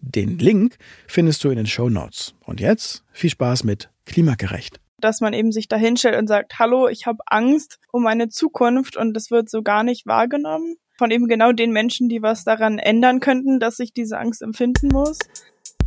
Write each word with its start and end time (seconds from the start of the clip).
Den 0.00 0.38
Link 0.38 0.76
findest 1.06 1.42
du 1.44 1.50
in 1.50 1.56
den 1.56 1.66
Show 1.66 1.88
Notes. 1.88 2.34
Und 2.44 2.60
jetzt 2.60 3.04
viel 3.12 3.30
Spaß 3.30 3.64
mit 3.64 3.90
Klimagerecht. 4.04 4.80
Dass 4.98 5.20
man 5.20 5.32
eben 5.32 5.52
sich 5.52 5.68
da 5.68 5.76
hinstellt 5.76 6.16
und 6.16 6.26
sagt, 6.26 6.58
hallo, 6.58 6.88
ich 6.88 7.06
habe 7.06 7.18
Angst 7.26 7.78
um 7.92 8.02
meine 8.02 8.28
Zukunft 8.28 8.96
und 8.96 9.14
das 9.14 9.30
wird 9.30 9.50
so 9.50 9.62
gar 9.62 9.82
nicht 9.82 10.06
wahrgenommen. 10.06 10.76
Von 10.98 11.10
eben 11.10 11.28
genau 11.28 11.52
den 11.52 11.72
Menschen, 11.72 12.08
die 12.08 12.22
was 12.22 12.44
daran 12.44 12.78
ändern 12.78 13.20
könnten, 13.20 13.60
dass 13.60 13.78
ich 13.78 13.92
diese 13.92 14.18
Angst 14.18 14.40
empfinden 14.40 14.88
muss. 14.88 15.18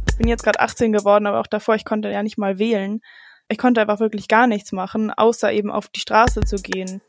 Ich 0.09 0.17
bin 0.17 0.27
jetzt 0.27 0.43
gerade 0.43 0.59
18 0.59 0.91
geworden, 0.91 1.25
aber 1.25 1.39
auch 1.39 1.47
davor, 1.47 1.75
ich 1.75 1.85
konnte 1.85 2.09
ja 2.09 2.21
nicht 2.21 2.37
mal 2.37 2.59
wählen. 2.59 3.01
Ich 3.47 3.57
konnte 3.57 3.81
einfach 3.81 3.99
wirklich 3.99 4.27
gar 4.27 4.45
nichts 4.45 4.71
machen, 4.71 5.11
außer 5.11 5.51
eben 5.51 5.71
auf 5.71 5.87
die 5.87 6.01
Straße 6.01 6.41
zu 6.41 6.57
gehen. 6.57 7.01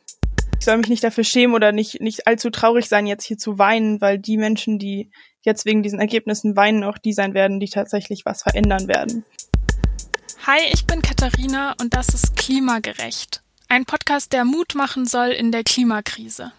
Ich 0.59 0.65
soll 0.65 0.77
mich 0.79 0.89
nicht 0.89 1.05
dafür 1.05 1.25
schämen 1.25 1.55
oder 1.55 1.73
nicht, 1.73 2.01
nicht 2.01 2.27
allzu 2.27 2.51
traurig 2.51 2.89
sein, 2.89 3.07
jetzt 3.07 3.25
hier 3.25 3.37
zu 3.37 3.59
weinen, 3.59 4.01
weil 4.01 4.19
die 4.19 4.37
Menschen, 4.37 4.79
die 4.79 5.11
jetzt 5.43 5.65
wegen 5.65 5.83
diesen 5.83 6.01
Ergebnissen 6.01 6.57
weinen, 6.57 6.85
auch 6.85 6.99
die 6.99 7.13
sein 7.13 7.35
werden, 7.35 7.61
die 7.61 7.69
tatsächlich 7.69 8.25
was 8.25 8.43
verändern 8.43 8.89
werden. 8.89 9.25
Hi, 10.47 10.61
ich 10.73 10.87
bin 10.87 11.03
Katharina 11.03 11.75
und 11.81 11.95
das 11.95 12.09
ist 12.09 12.37
Klimagerecht. 12.37 13.43
Ein 13.69 13.85
Podcast, 13.85 14.33
der 14.33 14.45
Mut 14.45 14.75
machen 14.75 15.07
soll 15.07 15.29
in 15.29 15.53
der 15.53 15.65
Klimakrise. 15.65 16.53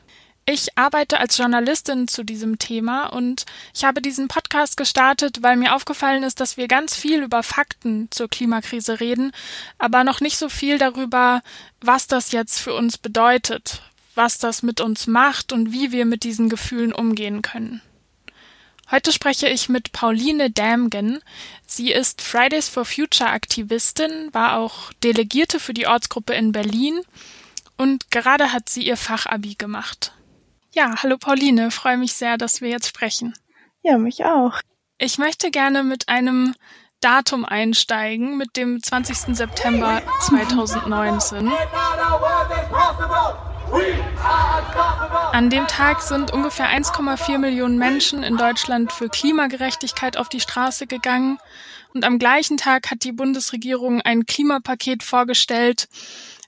Ich 0.46 0.78
arbeite 0.78 1.20
als 1.20 1.38
Journalistin 1.38 2.08
zu 2.08 2.24
diesem 2.24 2.58
Thema 2.58 3.08
und 3.08 3.46
ich 3.76 3.84
habe 3.84 4.02
diesen 4.02 4.28
Podcast 4.28 4.76
gestartet, 4.76 5.44
weil 5.44 5.56
mir 5.56 5.76
aufgefallen 5.76 6.24
ist, 6.24 6.40
dass 6.40 6.58
wir 6.58 6.68
ganz 6.68 6.96
viel 6.96 7.22
über 7.22 7.44
Fakten 7.44 8.08
zur 8.12 8.28
Klimakrise 8.28 9.00
reden, 9.00 9.32
aber 9.78 10.04
noch 10.04 10.20
nicht 10.20 10.38
so 10.38 10.50
viel 10.50 10.78
darüber, 10.78 11.42
was 11.80 12.08
das 12.08 12.32
jetzt 12.32 12.60
für 12.60 12.74
uns 12.74 12.98
bedeutet, 12.98 13.82
was 14.16 14.40
das 14.40 14.64
mit 14.64 14.82
uns 14.82 15.06
macht 15.06 15.54
und 15.54 15.72
wie 15.72 15.92
wir 15.92 16.06
mit 16.06 16.24
diesen 16.24 16.50
Gefühlen 16.50 16.92
umgehen 16.92 17.42
können. 17.44 17.82
Heute 18.92 19.14
spreche 19.14 19.48
ich 19.48 19.70
mit 19.70 19.94
Pauline 19.94 20.52
Damgen. 20.52 21.22
Sie 21.66 21.94
ist 21.94 22.22
Fridays 22.22 22.68
for 22.68 22.84
Future 22.84 23.30
Aktivistin, 23.30 24.34
war 24.34 24.58
auch 24.58 24.92
Delegierte 25.02 25.62
für 25.62 25.74
die 25.74 25.88
Ortsgruppe 25.88 26.34
in 26.34 26.52
Berlin 26.52 27.00
und 27.78 28.12
gerade 28.12 28.52
hat 28.52 28.68
sie 28.68 28.86
ihr 28.86 28.98
Fachabi 28.98 29.56
gemacht. 29.56 30.14
Ja, 30.74 30.96
hallo 31.02 31.18
Pauline, 31.18 31.72
freue 31.72 31.96
mich 31.96 32.14
sehr, 32.14 32.38
dass 32.38 32.60
wir 32.60 32.70
jetzt 32.70 32.90
sprechen. 32.90 33.34
Ja, 33.82 33.98
mich 33.98 34.26
auch. 34.26 34.60
Ich 34.98 35.18
möchte 35.18 35.52
gerne 35.52 35.84
mit 35.84 36.10
einem 36.10 36.54
Datum 37.00 37.46
einsteigen, 37.46 38.38
mit 38.38 38.58
dem 38.58 38.84
20. 38.84 39.36
September 39.38 40.02
2019. 40.20 41.50
An 45.34 45.50
dem 45.50 45.66
Tag 45.68 46.02
sind 46.02 46.32
ungefähr 46.32 46.68
1,4 46.68 47.38
Millionen 47.38 47.78
Menschen 47.78 48.24
in 48.24 48.38
Deutschland 48.38 48.92
für 48.92 49.10
Klimagerechtigkeit 49.10 50.18
auf 50.18 50.30
die 50.30 50.40
Straße 50.40 50.88
gegangen. 50.88 51.38
Und 51.94 52.06
am 52.06 52.20
gleichen 52.20 52.58
Tag 52.58 52.92
hat 52.92 53.04
die 53.04 53.12
Bundesregierung 53.12 54.02
ein 54.02 54.26
Klimapaket 54.26 55.04
vorgestellt, 55.04 55.88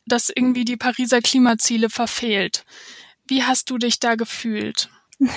das 0.05 0.29
irgendwie 0.29 0.65
die 0.65 0.77
Pariser 0.77 1.21
Klimaziele 1.21 1.89
verfehlt. 1.89 2.65
Wie 3.27 3.43
hast 3.43 3.69
du 3.69 3.77
dich 3.77 3.99
da 3.99 4.15
gefühlt? 4.15 4.89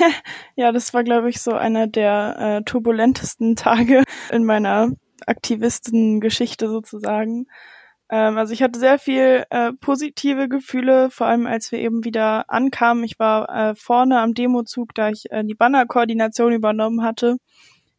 ja, 0.57 0.73
das 0.73 0.93
war, 0.93 1.05
glaube 1.05 1.31
ich, 1.31 1.41
so 1.41 1.53
einer 1.53 1.87
der 1.87 2.37
äh, 2.39 2.65
turbulentesten 2.65 3.57
Tage 3.57 4.05
in 4.31 4.45
meiner 4.45 4.91
Aktivistengeschichte 5.27 6.69
sozusagen. 6.69 7.47
Ähm, 8.09 8.39
also 8.39 8.53
ich 8.53 8.63
hatte 8.63 8.79
sehr 8.79 8.99
viel 8.99 9.45
äh, 9.51 9.73
positive 9.73 10.49
Gefühle, 10.49 11.11
vor 11.11 11.27
allem 11.27 11.47
als 11.47 11.73
wir 11.73 11.81
eben 11.81 12.05
wieder 12.05 12.45
ankamen. 12.49 13.05
Ich 13.05 13.19
war 13.19 13.49
äh, 13.49 13.75
vorne 13.75 14.21
am 14.21 14.35
Demozug, 14.35 14.95
da 14.95 15.11
ich 15.11 15.31
äh, 15.31 15.43
die 15.45 15.55
Bannerkoordination 15.55 16.53
übernommen 16.53 17.03
hatte. 17.03 17.37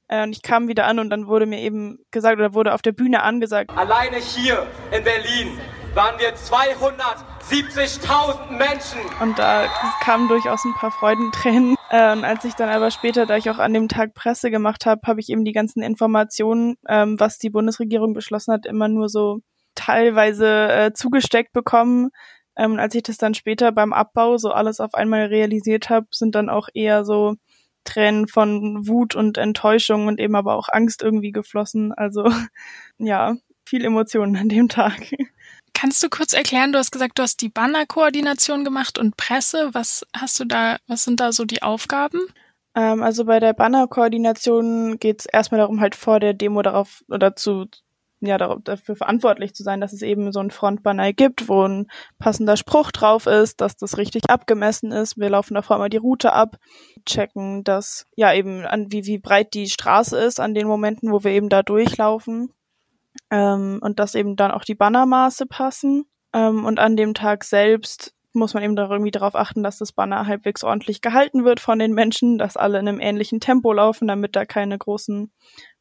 Äh, 0.07 0.23
und 0.23 0.31
ich 0.31 0.41
kam 0.41 0.67
wieder 0.67 0.85
an 0.85 0.99
und 0.99 1.09
dann 1.09 1.27
wurde 1.27 1.45
mir 1.45 1.59
eben 1.59 1.99
gesagt 2.11 2.39
oder 2.39 2.53
wurde 2.53 2.73
auf 2.73 2.81
der 2.81 2.93
Bühne 2.93 3.23
angesagt. 3.23 3.71
Alleine 3.75 4.17
hier 4.17 4.65
in 4.91 5.03
Berlin 5.03 5.59
waren 5.93 6.17
wir 6.19 6.35
270.000 6.35 8.51
Menschen. 8.51 8.99
Und 9.19 9.39
da 9.39 9.67
kamen 10.01 10.27
durchaus 10.27 10.63
ein 10.63 10.75
paar 10.75 10.91
Freudentränen. 10.91 11.75
Äh, 11.89 12.13
und 12.13 12.23
als 12.23 12.45
ich 12.45 12.53
dann 12.53 12.69
aber 12.69 12.91
später, 12.91 13.25
da 13.25 13.37
ich 13.37 13.49
auch 13.49 13.57
an 13.57 13.73
dem 13.73 13.87
Tag 13.87 14.13
Presse 14.13 14.51
gemacht 14.51 14.85
habe, 14.85 15.01
habe 15.05 15.19
ich 15.19 15.29
eben 15.29 15.43
die 15.43 15.53
ganzen 15.53 15.81
Informationen, 15.81 16.75
ähm, 16.87 17.19
was 17.19 17.39
die 17.39 17.49
Bundesregierung 17.49 18.13
beschlossen 18.13 18.53
hat, 18.53 18.65
immer 18.65 18.87
nur 18.87 19.09
so 19.09 19.41
teilweise 19.77 20.71
äh, 20.71 20.93
zugesteckt 20.93 21.53
bekommen. 21.53 22.09
Ähm, 22.57 22.79
als 22.79 22.95
ich 22.95 23.03
das 23.03 23.17
dann 23.17 23.33
später 23.33 23.71
beim 23.71 23.93
Abbau 23.93 24.37
so 24.37 24.51
alles 24.51 24.79
auf 24.79 24.93
einmal 24.93 25.27
realisiert 25.27 25.89
habe, 25.89 26.07
sind 26.11 26.35
dann 26.35 26.49
auch 26.49 26.67
eher 26.73 27.05
so 27.05 27.35
Tränen 27.83 28.27
von 28.27 28.87
Wut 28.87 29.15
und 29.15 29.37
Enttäuschung 29.37 30.07
und 30.07 30.19
eben 30.19 30.35
aber 30.35 30.55
auch 30.55 30.67
Angst 30.69 31.01
irgendwie 31.03 31.31
geflossen. 31.31 31.93
Also 31.93 32.29
ja, 32.97 33.35
viel 33.65 33.85
Emotionen 33.85 34.35
an 34.35 34.49
dem 34.49 34.67
Tag. 34.67 35.13
Kannst 35.73 36.01
du 36.01 36.09
kurz 36.09 36.33
erklären, 36.33 36.71
du 36.71 36.79
hast 36.79 36.91
gesagt, 36.91 37.19
du 37.19 37.23
hast 37.23 37.41
die 37.41 37.49
Bannerkoordination 37.49 38.65
gemacht 38.65 38.97
und 38.97 39.15
Presse. 39.15 39.69
Was 39.73 40.05
hast 40.15 40.39
du 40.39 40.45
da, 40.45 40.77
was 40.87 41.03
sind 41.03 41.19
da 41.19 41.31
so 41.31 41.45
die 41.45 41.61
Aufgaben? 41.61 42.19
Ähm, 42.75 43.03
also 43.03 43.25
bei 43.25 43.39
der 43.39 43.53
Bannerkoordination 43.53 44.97
geht 44.97 45.21
es 45.21 45.25
erstmal 45.27 45.59
darum, 45.59 45.79
halt 45.79 45.95
vor 45.95 46.19
der 46.19 46.33
Demo 46.33 46.61
darauf 46.63 47.03
oder 47.09 47.35
zu 47.35 47.67
ja 48.19 48.37
dafür 48.37 48.95
verantwortlich 48.95 49.53
zu 49.53 49.63
sein, 49.63 49.81
dass 49.81 49.93
es 49.93 50.01
eben 50.01 50.31
so 50.31 50.39
ein 50.39 50.51
Frontbanner 50.51 51.13
gibt, 51.13 51.47
wo 51.47 51.67
ein 51.67 51.87
passender 52.19 52.57
Spruch 52.57 52.91
drauf 52.91 53.27
ist, 53.27 53.61
dass 53.61 53.75
das 53.75 53.97
richtig 53.97 54.29
abgemessen 54.29 54.91
ist. 54.91 55.17
Wir 55.17 55.29
laufen 55.29 55.53
davor 55.53 55.77
mal 55.77 55.89
die 55.89 55.97
Route 55.97 56.33
ab, 56.33 56.57
checken, 57.05 57.63
dass 57.63 58.05
ja 58.15 58.33
eben 58.33 58.65
an 58.65 58.91
wie 58.91 59.05
wie 59.05 59.19
breit 59.19 59.53
die 59.53 59.67
Straße 59.67 60.17
ist 60.17 60.39
an 60.39 60.53
den 60.53 60.67
Momenten, 60.67 61.11
wo 61.11 61.23
wir 61.23 61.31
eben 61.31 61.49
da 61.49 61.61
durchlaufen 61.61 62.53
ähm, 63.29 63.79
und 63.81 63.99
dass 63.99 64.15
eben 64.15 64.35
dann 64.35 64.51
auch 64.51 64.63
die 64.63 64.75
Bannermaße 64.75 65.45
passen. 65.45 66.05
Ähm, 66.33 66.65
und 66.65 66.79
an 66.79 66.95
dem 66.95 67.13
Tag 67.13 67.43
selbst 67.43 68.13
muss 68.33 68.53
man 68.53 68.63
eben 68.63 68.75
da 68.75 68.89
irgendwie 68.89 69.11
darauf 69.11 69.35
achten, 69.35 69.63
dass 69.63 69.79
das 69.79 69.91
Banner 69.91 70.27
halbwegs 70.27 70.63
ordentlich 70.63 71.01
gehalten 71.01 71.43
wird 71.43 71.59
von 71.59 71.79
den 71.79 71.93
Menschen, 71.93 72.37
dass 72.37 72.55
alle 72.55 72.79
in 72.79 72.87
einem 72.87 72.99
ähnlichen 72.99 73.39
Tempo 73.39 73.73
laufen, 73.73 74.07
damit 74.07 74.35
da 74.35 74.45
keine 74.45 74.77
großen 74.77 75.31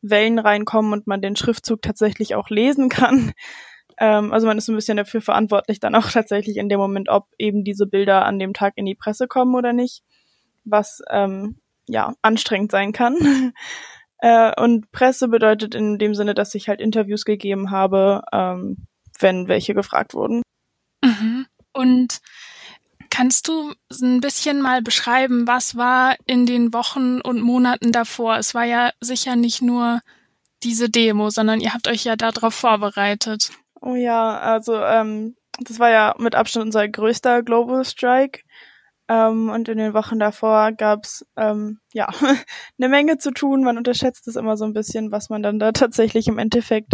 Wellen 0.03 0.39
reinkommen 0.39 0.93
und 0.93 1.07
man 1.07 1.23
den 1.23 1.37
Schriftzug 1.37 1.83
tatsächlich 1.83 2.35
auch 2.35 2.51
lesen 2.51 2.89
kann. 2.89 3.33
Ähm, 3.99 4.31
also 4.31 4.47
man 4.47 4.59
ist 4.59 4.69
ein 4.69 4.77
bisschen 4.77 4.99
dafür 4.99 5.23
verantwortlich, 5.23 5.81
dann 5.81 5.95
auch 5.95 6.11
tatsächlich 6.11 6.59
in 6.59 6.69
dem 6.69 6.79
Moment, 6.79 7.09
ob 7.09 7.29
eben 7.39 7.65
diese 7.65 7.87
Bilder 7.87 8.27
an 8.27 8.39
dem 8.39 8.53
Tag 8.53 8.75
in 8.77 8.85
die 8.85 8.95
Presse 8.95 9.27
kommen 9.27 9.55
oder 9.55 9.73
nicht, 9.73 10.03
was 10.65 11.01
ähm, 11.11 11.57
ja 11.89 12.13
anstrengend 12.21 12.71
sein 12.71 12.93
kann. 12.93 13.17
äh, 14.19 14.53
und 14.61 14.93
Presse 14.93 15.29
bedeutet 15.29 15.75
in 15.75 15.97
dem 15.97 16.15
Sinne, 16.15 16.35
dass 16.35 16.55
ich 16.55 16.69
halt 16.69 16.83
Interviews 16.83 17.25
gegeben 17.25 17.71
habe, 17.71 18.23
ähm, 18.33 18.87
wenn 19.19 19.49
welche 19.49 19.73
gefragt 19.73 20.13
wurden. 20.13 20.43
Mhm. 21.03 21.47
Und 21.73 22.21
Kannst 23.17 23.49
du 23.49 23.73
ein 24.03 24.21
bisschen 24.21 24.61
mal 24.61 24.83
beschreiben, 24.83 25.47
was 25.47 25.75
war 25.75 26.17
in 26.27 26.45
den 26.45 26.75
Wochen 26.75 27.23
und 27.23 27.41
Monaten 27.41 27.91
davor? 27.91 28.37
Es 28.37 28.55
war 28.55 28.65
ja 28.65 28.91
sicher 29.01 29.37
nicht 29.37 29.63
nur 29.63 30.01
diese 30.63 30.91
Demo, 30.91 31.31
sondern 31.31 31.63
ihr 31.63 31.73
habt 31.73 31.89
euch 31.89 32.05
ja 32.05 32.15
darauf 32.17 32.53
vorbereitet. 32.53 33.53
Oh 33.81 33.95
ja, 33.95 34.39
also 34.39 34.75
ähm, 34.75 35.35
das 35.61 35.79
war 35.79 35.89
ja 35.89 36.15
mit 36.19 36.35
Abstand 36.35 36.67
unser 36.67 36.87
größter 36.89 37.43
Global 37.43 37.87
Strike. 37.87 38.43
Ähm, 39.09 39.49
und 39.49 39.71
in 39.71 39.79
den 39.79 39.95
Wochen 39.95 40.19
davor 40.19 40.73
gab's 40.73 41.25
ähm, 41.39 41.81
ja 41.95 42.11
eine 42.79 42.89
Menge 42.91 43.17
zu 43.17 43.31
tun. 43.31 43.65
Man 43.65 43.79
unterschätzt 43.79 44.29
es 44.29 44.37
immer 44.37 44.59
so 44.59 44.67
ein 44.67 44.75
bisschen, 44.75 45.11
was 45.11 45.31
man 45.31 45.43
dann 45.43 45.59
da 45.59 45.73
tatsächlich 45.73 46.29
im 46.29 46.37
Endeffekt 46.37 46.93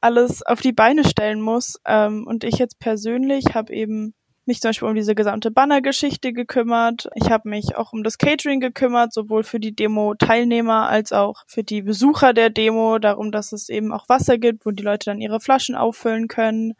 alles 0.00 0.40
auf 0.40 0.62
die 0.62 0.72
Beine 0.72 1.04
stellen 1.04 1.42
muss. 1.42 1.78
Ähm, 1.84 2.26
und 2.26 2.44
ich 2.44 2.54
jetzt 2.54 2.78
persönlich 2.78 3.54
habe 3.54 3.74
eben 3.74 4.14
mich 4.46 4.60
zum 4.60 4.70
Beispiel 4.70 4.88
um 4.88 4.94
diese 4.94 5.14
gesamte 5.14 5.50
Banner-Geschichte 5.50 6.32
gekümmert. 6.32 7.08
Ich 7.14 7.30
habe 7.30 7.48
mich 7.48 7.76
auch 7.76 7.92
um 7.92 8.02
das 8.02 8.18
Catering 8.18 8.60
gekümmert, 8.60 9.12
sowohl 9.12 9.44
für 9.44 9.60
die 9.60 9.74
Demo-Teilnehmer 9.74 10.88
als 10.88 11.12
auch 11.12 11.44
für 11.46 11.62
die 11.62 11.82
Besucher 11.82 12.32
der 12.32 12.50
Demo, 12.50 12.98
darum, 12.98 13.32
dass 13.32 13.52
es 13.52 13.68
eben 13.68 13.92
auch 13.92 14.08
Wasser 14.08 14.38
gibt, 14.38 14.66
wo 14.66 14.70
die 14.70 14.82
Leute 14.82 15.06
dann 15.06 15.20
ihre 15.20 15.40
Flaschen 15.40 15.74
auffüllen 15.74 16.28
können. 16.28 16.74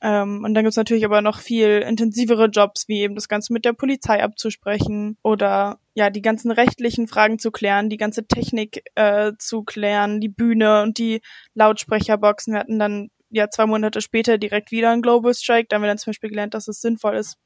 Ähm, 0.00 0.44
und 0.44 0.54
dann 0.54 0.64
gibt's 0.64 0.76
natürlich 0.76 1.04
aber 1.04 1.22
noch 1.22 1.38
viel 1.38 1.82
intensivere 1.86 2.46
Jobs, 2.46 2.86
wie 2.86 3.00
eben 3.00 3.16
das 3.16 3.28
Ganze 3.28 3.52
mit 3.52 3.64
der 3.64 3.72
Polizei 3.72 4.22
abzusprechen 4.22 5.16
oder 5.22 5.80
ja, 5.94 6.10
die 6.10 6.22
ganzen 6.22 6.52
rechtlichen 6.52 7.08
Fragen 7.08 7.38
zu 7.40 7.50
klären, 7.50 7.88
die 7.88 7.96
ganze 7.96 8.26
Technik 8.26 8.84
äh, 8.94 9.32
zu 9.38 9.64
klären, 9.64 10.20
die 10.20 10.28
Bühne 10.28 10.82
und 10.82 10.98
die 10.98 11.20
Lautsprecherboxen. 11.54 12.52
Wir 12.52 12.60
hatten 12.60 12.78
dann 12.78 13.08
ja 13.30 13.50
zwei 13.50 13.66
Monate 13.66 14.00
später 14.00 14.38
direkt 14.38 14.70
wieder 14.70 14.90
einen 14.90 15.02
Global 15.02 15.34
Strike. 15.34 15.66
Da 15.68 15.76
haben 15.76 15.82
wir 15.82 15.88
dann 15.88 15.98
zum 15.98 16.10
Beispiel 16.10 16.30
gelernt, 16.30 16.54
dass 16.54 16.68
es 16.68 16.80
sinnvoll 16.80 17.16
ist, 17.16 17.36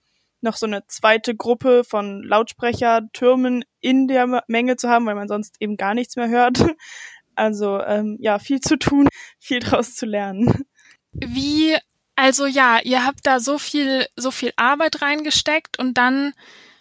noch 0.40 0.56
so 0.56 0.66
eine 0.66 0.86
zweite 0.86 1.34
Gruppe 1.36 1.84
von 1.84 2.22
Lautsprechertürmen 2.22 3.64
in 3.80 4.08
der 4.08 4.42
Menge 4.48 4.76
zu 4.76 4.88
haben, 4.88 5.06
weil 5.06 5.14
man 5.14 5.28
sonst 5.28 5.56
eben 5.60 5.76
gar 5.76 5.94
nichts 5.94 6.16
mehr 6.16 6.28
hört. 6.28 6.58
Also 7.34 7.80
ähm, 7.80 8.18
ja, 8.20 8.38
viel 8.38 8.60
zu 8.60 8.76
tun, 8.76 9.08
viel 9.40 9.60
draus 9.60 9.94
zu 9.94 10.04
lernen. 10.04 10.66
Wie 11.12 11.74
also 12.14 12.46
ja, 12.46 12.78
ihr 12.82 13.04
habt 13.06 13.26
da 13.26 13.40
so 13.40 13.58
viel, 13.58 14.06
so 14.16 14.30
viel 14.30 14.52
Arbeit 14.56 15.02
reingesteckt 15.02 15.78
und 15.78 15.96
dann 15.96 16.34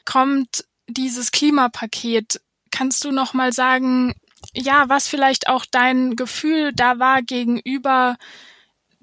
kommt 0.05 0.65
dieses 0.87 1.31
Klimapaket. 1.31 2.41
Kannst 2.69 3.03
du 3.05 3.11
noch 3.11 3.33
mal 3.33 3.53
sagen, 3.53 4.13
ja, 4.53 4.89
was 4.89 5.07
vielleicht 5.07 5.47
auch 5.47 5.65
dein 5.69 6.15
Gefühl 6.15 6.73
da 6.73 6.99
war 6.99 7.21
gegenüber 7.21 8.17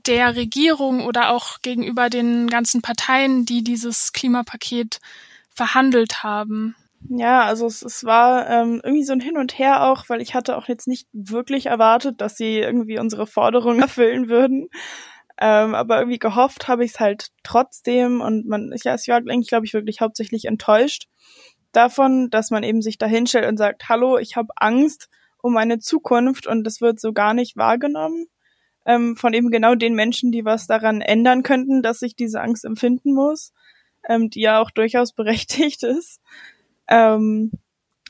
der 0.09 0.35
Regierung 0.35 1.05
oder 1.05 1.31
auch 1.31 1.61
gegenüber 1.63 2.11
den 2.11 2.49
ganzen 2.49 2.83
Parteien, 2.83 3.45
die 3.45 3.63
dieses 3.63 4.13
Klimapaket 4.13 5.01
verhandelt 5.51 6.23
haben? 6.23 6.75
Ja, 7.09 7.43
also 7.43 7.67
es, 7.67 7.83
es 7.83 8.05
war 8.05 8.49
ähm, 8.49 8.81
irgendwie 8.83 9.05
so 9.05 9.13
ein 9.13 9.21
Hin 9.21 9.39
und 9.39 9.59
Her 9.59 9.85
auch, 9.85 10.09
weil 10.09 10.21
ich 10.21 10.35
hatte 10.35 10.57
auch 10.57 10.67
jetzt 10.67 10.89
nicht 10.89 11.07
wirklich 11.13 11.67
erwartet, 11.67 12.21
dass 12.21 12.37
sie 12.37 12.59
irgendwie 12.59 12.99
unsere 12.99 13.27
Forderungen 13.27 13.81
erfüllen 13.83 14.29
würden. 14.29 14.69
Ähm, 15.41 15.75
aber 15.75 15.99
irgendwie 15.99 16.19
gehofft 16.19 16.67
habe 16.67 16.85
ich 16.85 16.93
es 16.93 17.01
halt 17.01 17.29
trotzdem 17.45 18.21
und 18.21 18.47
man, 18.49 18.75
ja, 18.83 18.97
ich 18.97 19.07
war 19.07 19.17
eigentlich, 19.19 19.49
glaube 19.49 19.67
ich, 19.67 19.75
wirklich 19.75 20.01
hauptsächlich 20.01 20.47
enttäuscht 20.47 21.07
davon, 21.71 22.31
dass 22.31 22.51
man 22.51 22.65
eben 22.65 22.83
sich 22.83 22.99
da 22.99 23.07
hinstellt 23.07 23.47
und 23.47 23.57
sagt, 23.57 23.89
hallo, 23.89 24.19
ich 24.19 24.35
habe 24.35 24.49
Angst 24.57 25.09
um 25.41 25.53
meine 25.53 25.79
Zukunft 25.79 26.49
und 26.49 26.65
das 26.65 26.81
wird 26.81 26.99
so 26.99 27.13
gar 27.13 27.35
nicht 27.35 27.57
wahrgenommen 27.57 28.27
ähm, 28.88 29.17
von 29.17 29.35
eben 29.35 29.50
genau 29.50 29.75
den 29.75 29.94
Menschen, 29.94 30.32
die 30.32 30.46
was 30.46 30.67
daran 30.67 31.02
ändern 31.02 31.43
könnten, 31.43 31.82
dass 31.82 32.00
ich 32.00 32.17
diese 32.17 32.40
Angst 32.40 32.64
empfinden 32.64 33.12
muss, 33.12 33.52
ähm, 34.08 34.31
die 34.31 34.40
ja 34.40 34.61
auch 34.61 34.70
durchaus 34.70 35.12
berechtigt 35.14 35.82
ist. 35.85 36.20
Ähm, 36.88 37.52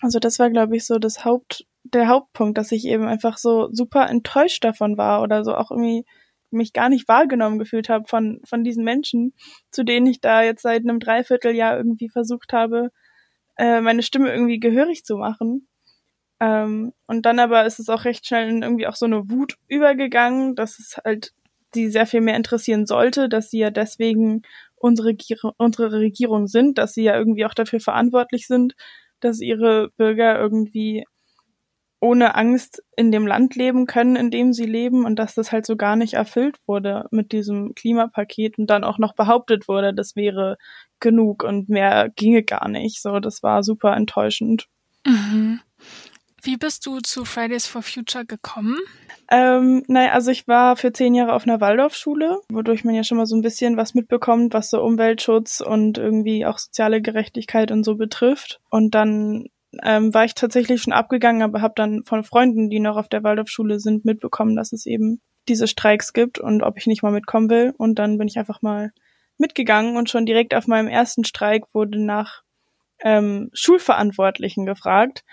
also 0.00 0.20
das 0.20 0.38
war, 0.38 0.50
glaube 0.50 0.76
ich, 0.76 0.86
so 0.86 0.98
das 1.00 1.24
Haupt, 1.24 1.66
der 1.82 2.06
Hauptpunkt, 2.06 2.56
dass 2.56 2.70
ich 2.70 2.86
eben 2.86 3.04
einfach 3.04 3.38
so 3.38 3.68
super 3.72 4.08
enttäuscht 4.08 4.64
davon 4.64 4.96
war 4.96 5.22
oder 5.22 5.44
so 5.44 5.54
auch 5.56 5.72
irgendwie 5.72 6.06
mich 6.50 6.72
gar 6.72 6.88
nicht 6.88 7.08
wahrgenommen 7.08 7.58
gefühlt 7.58 7.88
habe 7.88 8.06
von, 8.06 8.40
von 8.44 8.62
diesen 8.62 8.84
Menschen, 8.84 9.34
zu 9.72 9.84
denen 9.84 10.06
ich 10.06 10.20
da 10.20 10.42
jetzt 10.42 10.62
seit 10.62 10.82
einem 10.82 11.00
Dreivierteljahr 11.00 11.76
irgendwie 11.76 12.08
versucht 12.08 12.52
habe, 12.52 12.90
äh, 13.56 13.80
meine 13.80 14.02
Stimme 14.02 14.32
irgendwie 14.32 14.60
gehörig 14.60 15.04
zu 15.04 15.16
machen. 15.16 15.66
Ähm, 16.40 16.92
und 17.06 17.26
dann 17.26 17.38
aber 17.38 17.66
ist 17.66 17.80
es 17.80 17.88
auch 17.88 18.04
recht 18.04 18.26
schnell 18.26 18.48
in 18.48 18.62
irgendwie 18.62 18.86
auch 18.86 18.96
so 18.96 19.06
eine 19.06 19.28
Wut 19.30 19.56
übergegangen, 19.66 20.54
dass 20.54 20.78
es 20.78 20.96
halt 21.04 21.32
sie 21.74 21.90
sehr 21.90 22.06
viel 22.06 22.20
mehr 22.20 22.36
interessieren 22.36 22.86
sollte, 22.86 23.28
dass 23.28 23.50
sie 23.50 23.58
ja 23.58 23.70
deswegen 23.70 24.42
unsere, 24.76 25.16
unsere 25.56 25.92
Regierung 25.92 26.46
sind, 26.46 26.78
dass 26.78 26.94
sie 26.94 27.02
ja 27.02 27.16
irgendwie 27.16 27.44
auch 27.44 27.54
dafür 27.54 27.80
verantwortlich 27.80 28.46
sind, 28.46 28.74
dass 29.20 29.40
ihre 29.40 29.90
Bürger 29.96 30.38
irgendwie 30.38 31.04
ohne 32.00 32.36
Angst 32.36 32.82
in 32.96 33.10
dem 33.10 33.26
Land 33.26 33.56
leben 33.56 33.86
können, 33.86 34.14
in 34.14 34.30
dem 34.30 34.52
sie 34.52 34.66
leben 34.66 35.04
und 35.04 35.16
dass 35.18 35.34
das 35.34 35.50
halt 35.50 35.66
so 35.66 35.76
gar 35.76 35.96
nicht 35.96 36.14
erfüllt 36.14 36.56
wurde 36.66 37.06
mit 37.10 37.32
diesem 37.32 37.74
Klimapaket 37.74 38.56
und 38.58 38.68
dann 38.68 38.84
auch 38.84 38.98
noch 38.98 39.14
behauptet 39.14 39.66
wurde, 39.66 39.92
das 39.92 40.14
wäre 40.14 40.58
genug 41.00 41.42
und 41.42 41.68
mehr 41.68 42.08
ginge 42.14 42.44
gar 42.44 42.68
nicht. 42.68 43.02
So, 43.02 43.18
das 43.18 43.42
war 43.42 43.64
super 43.64 43.96
enttäuschend. 43.96 44.66
Mhm. 45.04 45.60
Wie 46.42 46.56
bist 46.56 46.86
du 46.86 47.00
zu 47.00 47.24
Fridays 47.24 47.66
for 47.66 47.82
Future 47.82 48.24
gekommen? 48.24 48.76
Ähm, 49.30 49.82
naja, 49.88 50.12
also 50.12 50.30
ich 50.30 50.48
war 50.48 50.76
für 50.76 50.92
zehn 50.92 51.14
Jahre 51.14 51.34
auf 51.34 51.46
einer 51.46 51.60
Waldorfschule, 51.60 52.40
wodurch 52.50 52.84
man 52.84 52.94
ja 52.94 53.04
schon 53.04 53.18
mal 53.18 53.26
so 53.26 53.36
ein 53.36 53.42
bisschen 53.42 53.76
was 53.76 53.94
mitbekommt, 53.94 54.54
was 54.54 54.70
so 54.70 54.82
Umweltschutz 54.82 55.60
und 55.60 55.98
irgendwie 55.98 56.46
auch 56.46 56.58
soziale 56.58 57.02
Gerechtigkeit 57.02 57.70
und 57.70 57.84
so 57.84 57.96
betrifft. 57.96 58.60
Und 58.70 58.94
dann 58.94 59.46
ähm, 59.82 60.14
war 60.14 60.24
ich 60.24 60.34
tatsächlich 60.34 60.80
schon 60.80 60.92
abgegangen, 60.92 61.42
aber 61.42 61.60
habe 61.60 61.74
dann 61.76 62.04
von 62.04 62.24
Freunden, 62.24 62.70
die 62.70 62.80
noch 62.80 62.96
auf 62.96 63.08
der 63.08 63.22
Waldorfschule 63.22 63.80
sind, 63.80 64.04
mitbekommen, 64.04 64.56
dass 64.56 64.72
es 64.72 64.86
eben 64.86 65.20
diese 65.48 65.66
Streiks 65.66 66.12
gibt 66.12 66.38
und 66.38 66.62
ob 66.62 66.78
ich 66.78 66.86
nicht 66.86 67.02
mal 67.02 67.12
mitkommen 67.12 67.50
will. 67.50 67.74
Und 67.76 67.98
dann 67.98 68.16
bin 68.16 68.28
ich 68.28 68.38
einfach 68.38 68.62
mal 68.62 68.92
mitgegangen 69.36 69.96
und 69.96 70.08
schon 70.08 70.26
direkt 70.26 70.54
auf 70.54 70.66
meinem 70.66 70.88
ersten 70.88 71.24
Streik 71.24 71.64
wurde 71.74 72.02
nach 72.02 72.42
ähm, 73.00 73.50
Schulverantwortlichen 73.52 74.66
gefragt. 74.66 75.24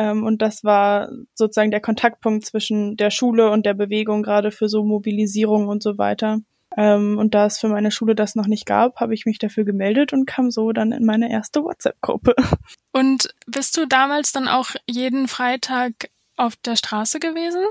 Ähm, 0.00 0.24
und 0.24 0.40
das 0.40 0.64
war 0.64 1.10
sozusagen 1.34 1.70
der 1.70 1.80
Kontaktpunkt 1.80 2.46
zwischen 2.46 2.96
der 2.96 3.10
Schule 3.10 3.50
und 3.50 3.66
der 3.66 3.74
Bewegung, 3.74 4.22
gerade 4.22 4.50
für 4.50 4.66
so 4.66 4.82
Mobilisierung 4.82 5.68
und 5.68 5.82
so 5.82 5.98
weiter. 5.98 6.38
Ähm, 6.74 7.18
und 7.18 7.34
da 7.34 7.44
es 7.44 7.58
für 7.58 7.68
meine 7.68 7.90
Schule 7.90 8.14
das 8.14 8.34
noch 8.34 8.46
nicht 8.46 8.64
gab, 8.64 8.98
habe 8.98 9.12
ich 9.12 9.26
mich 9.26 9.38
dafür 9.38 9.64
gemeldet 9.64 10.14
und 10.14 10.24
kam 10.24 10.50
so 10.50 10.72
dann 10.72 10.92
in 10.92 11.04
meine 11.04 11.30
erste 11.30 11.62
WhatsApp-Gruppe. 11.62 12.34
Und 12.92 13.34
bist 13.46 13.76
du 13.76 13.86
damals 13.86 14.32
dann 14.32 14.48
auch 14.48 14.70
jeden 14.88 15.28
Freitag 15.28 15.92
auf 16.36 16.56
der 16.56 16.76
Straße 16.76 17.20
gewesen? 17.20 17.62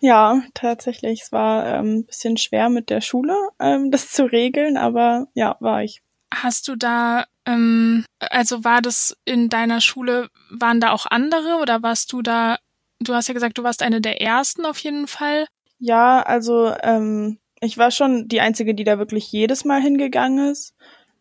Ja, 0.00 0.42
tatsächlich. 0.54 1.22
Es 1.22 1.32
war 1.32 1.66
ähm, 1.66 2.04
bisschen 2.04 2.36
schwer 2.36 2.68
mit 2.68 2.90
der 2.90 3.00
Schule, 3.00 3.34
ähm, 3.60 3.92
das 3.92 4.10
zu 4.10 4.24
regeln, 4.24 4.76
aber 4.76 5.28
ja, 5.34 5.56
war 5.60 5.84
ich. 5.84 6.02
Hast 6.34 6.66
du 6.66 6.74
da, 6.74 7.26
ähm, 7.46 8.04
also 8.18 8.64
war 8.64 8.82
das 8.82 9.16
in 9.24 9.48
deiner 9.48 9.80
Schule, 9.80 10.28
waren 10.50 10.80
da 10.80 10.92
auch 10.92 11.06
andere 11.08 11.58
oder 11.62 11.82
warst 11.82 12.12
du 12.12 12.22
da, 12.22 12.58
du 13.00 13.14
hast 13.14 13.28
ja 13.28 13.34
gesagt, 13.34 13.58
du 13.58 13.62
warst 13.62 13.82
eine 13.82 14.00
der 14.00 14.20
ersten 14.20 14.66
auf 14.66 14.78
jeden 14.78 15.06
Fall? 15.06 15.46
Ja, 15.78 16.22
also 16.22 16.74
ähm, 16.82 17.38
ich 17.60 17.78
war 17.78 17.90
schon 17.90 18.28
die 18.28 18.40
Einzige, 18.40 18.74
die 18.74 18.84
da 18.84 18.98
wirklich 18.98 19.30
jedes 19.30 19.64
Mal 19.64 19.80
hingegangen 19.80 20.50
ist. 20.50 20.74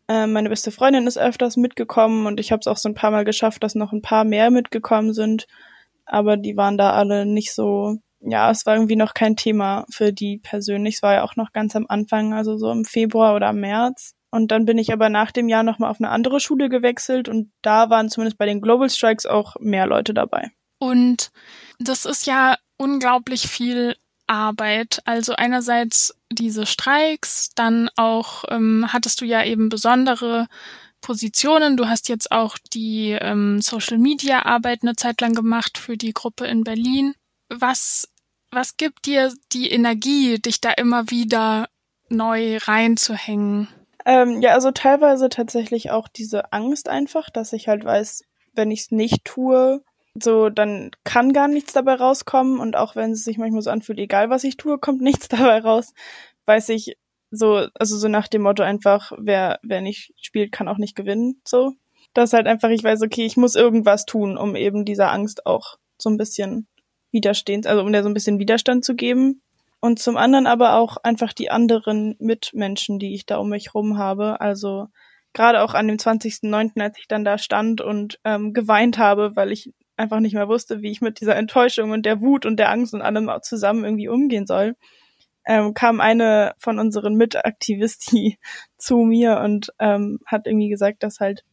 Ähm, 0.08 0.34
meine 0.34 0.50
beste 0.50 0.72
Freundin 0.72 1.08
ist 1.08 1.18
öfters 1.18 1.58
mitgekommen 1.58 2.28
und 2.28 2.40
ich 2.40 2.52
habe 2.52 2.60
es 2.60 2.68
auch 2.68 2.78
so 2.78 2.90
ein 2.90 2.96
paar 2.96 3.12
Mal 3.12 3.26
geschafft, 3.26 3.64
dass 3.64 3.76
noch 3.76 3.92
ein 3.92 4.02
paar 4.02 4.24
mehr 4.24 4.52
mitgekommen 4.52 5.14
sind. 5.14 5.48
Aber 6.06 6.38
die 6.38 6.58
waren 6.58 6.78
da 6.78 6.94
alle 6.94 7.26
nicht 7.26 7.54
so, 7.54 7.98
ja, 8.20 8.52
es 8.52 8.66
war 8.66 8.76
irgendwie 8.76 8.96
noch 8.96 9.14
kein 9.14 9.36
Thema 9.36 9.86
für 9.90 10.14
die 10.14 10.38
persönlich. 10.38 10.96
Es 10.96 11.04
war 11.04 11.14
ja 11.16 11.24
auch 11.24 11.36
noch 11.36 11.52
ganz 11.54 11.76
am 11.76 11.86
Anfang, 11.90 12.34
also 12.34 12.58
so 12.58 12.72
im 12.72 12.86
Februar 12.86 13.36
oder 13.36 13.54
März. 13.54 14.14
Und 14.32 14.52
dann 14.52 14.66
bin 14.66 14.78
ich 14.78 14.92
aber 14.92 15.10
nach 15.10 15.32
dem 15.32 15.48
Jahr 15.48 15.64
nochmal 15.64 15.90
auf 15.90 16.00
eine 16.00 16.10
andere 16.10 16.40
Schule 16.40 16.70
gewechselt 16.70 17.30
und 17.30 17.52
da 17.62 17.90
waren 17.90 18.10
zumindest 18.10 18.38
bei 18.38 18.46
den 18.46 18.62
Global 18.62 18.90
Strikes 18.90 19.26
auch 19.26 19.56
mehr 19.60 19.88
Leute 19.88 20.14
dabei. 20.14 20.52
Und 20.80 21.32
das 21.80 22.06
ist 22.06 22.28
ja 22.28 22.58
unglaublich 22.78 23.48
viel 23.48 23.96
Arbeit. 24.28 25.02
Also 25.06 25.36
einerseits 25.36 26.18
diese 26.32 26.66
Streiks, 26.66 27.52
dann 27.56 27.90
auch 27.96 28.44
ähm, 28.50 28.88
hattest 28.92 29.22
du 29.22 29.26
ja 29.26 29.44
eben 29.44 29.70
besondere 29.70 30.48
Positionen. 31.02 31.78
Du 31.78 31.88
hast 31.88 32.10
jetzt 32.10 32.32
auch 32.32 32.58
die 32.74 33.12
ähm, 33.12 33.62
Social 33.62 33.98
Media 33.98 34.46
Arbeit 34.46 34.80
eine 34.82 34.96
Zeit 34.96 35.22
lang 35.22 35.34
gemacht 35.34 35.78
für 35.78 35.98
die 35.98 36.14
Gruppe 36.14 36.46
in 36.48 36.64
Berlin. 36.64 37.14
Was, 37.50 38.10
was 38.52 38.78
gibt 38.78 39.06
dir 39.06 39.34
die 39.52 39.70
Energie, 39.70 40.40
dich 40.40 40.62
da 40.62 40.72
immer 40.72 41.10
wieder 41.12 41.70
neu 42.10 42.58
reinzuhängen? 42.58 43.68
Ähm, 44.06 44.42
ja, 44.42 44.54
also 44.54 44.72
teilweise 44.72 45.30
tatsächlich 45.30 45.92
auch 45.92 46.08
diese 46.08 46.54
Angst 46.54 46.90
einfach, 46.90 47.30
dass 47.30 47.54
ich 47.54 47.68
halt 47.68 47.84
weiß, 47.84 48.24
wenn 48.54 48.72
ich 48.72 48.82
es 48.82 48.92
nicht 48.92 49.26
tue, 49.26 49.84
so, 50.18 50.50
dann 50.50 50.92
kann 51.04 51.34
gar 51.34 51.48
nichts 51.48 51.74
dabei 51.74 51.96
rauskommen 51.96 52.60
und 52.60 52.78
auch 52.78 52.96
wenn 52.96 53.12
es 53.12 53.26
sich 53.26 53.38
manchmal 53.38 53.62
so 53.62 53.70
anfühlt, 53.70 54.00
egal 54.00 54.30
was 54.30 54.44
ich 54.46 54.58
tue, 54.58 54.78
kommt 54.78 55.02
nichts 55.02 55.28
dabei 55.28 55.60
raus, 55.60 55.94
weiß 56.46 56.70
ich 56.70 56.98
so, 57.32 57.68
also 57.74 57.98
so 57.98 58.08
nach 58.08 58.28
dem 58.28 58.44
Motto 58.44 58.64
einfach, 58.64 59.12
wer, 59.18 59.60
wer 59.64 59.82
nicht 59.82 60.14
spielt, 60.22 60.52
kann 60.52 60.68
auch 60.68 60.78
nicht 60.78 60.96
gewinnen, 60.96 61.42
so. 61.44 61.74
Das 62.14 62.32
halt 62.32 62.48
einfach, 62.48 62.70
ich 62.70 62.84
weiß, 62.84 63.02
okay, 63.02 63.26
ich 63.26 63.36
muss 63.36 63.56
irgendwas 63.56 64.06
tun, 64.06 64.38
um 64.38 64.56
eben 64.56 64.86
dieser 64.86 65.12
Angst 65.12 65.46
auch 65.46 65.78
so 65.98 66.10
ein 66.10 66.16
bisschen 66.16 66.66
widerstehend, 67.12 67.68
also 67.68 67.82
um 67.82 67.92
der 67.92 68.04
so 68.04 68.10
ein 68.10 68.14
bisschen 68.14 68.40
Widerstand 68.40 68.86
zu 68.86 68.96
geben. 68.96 69.42
Und 69.86 70.00
zum 70.00 70.18
anderen 70.18 70.48
aber 70.48 70.78
auch 70.78 70.98
einfach 71.04 71.32
die 71.32 71.52
anderen 71.52 72.16
Mitmenschen, 72.18 72.98
die 72.98 73.14
ich 73.14 73.28
da 73.28 73.38
um 73.38 73.50
mich 73.50 73.76
rum 73.76 74.00
habe. 74.00 74.42
Also 74.42 74.88
gerade 75.32 75.62
auch 75.62 75.76
an 75.76 75.88
dem 75.88 75.98
20.09., 75.98 76.82
als 76.82 76.98
ich 76.98 77.08
dann 77.08 77.24
da 77.24 77.38
stand 77.38 77.82
und 77.82 78.20
ähm, 78.24 78.52
geweint 78.52 78.98
habe, 78.98 79.36
weil 79.36 79.52
ich 79.52 79.76
einfach 79.96 80.22
nicht 80.22 80.34
mehr 80.34 80.48
wusste, 80.48 80.82
wie 80.82 80.90
ich 80.90 81.02
mit 81.02 81.20
dieser 81.22 81.36
Enttäuschung 81.36 81.92
und 81.92 82.04
der 82.08 82.20
Wut 82.20 82.48
und 82.48 82.58
der 82.58 82.72
Angst 82.72 82.96
und 82.96 83.04
allem 83.04 83.30
zusammen 83.44 83.84
irgendwie 83.84 84.08
umgehen 84.08 84.48
soll. 84.48 84.74
ähm, 85.46 85.76
kam 85.76 86.02
eine 86.02 86.56
von 86.58 86.80
unseren 86.80 87.14
Mitaktivisten 87.14 88.38
zu 88.80 88.98
mir 88.98 89.40
und 89.42 89.72
ähm, 89.78 90.18
hat 90.26 90.48
irgendwie 90.48 90.70
gesagt, 90.70 91.04
dass 91.04 91.20
halt 91.20 91.44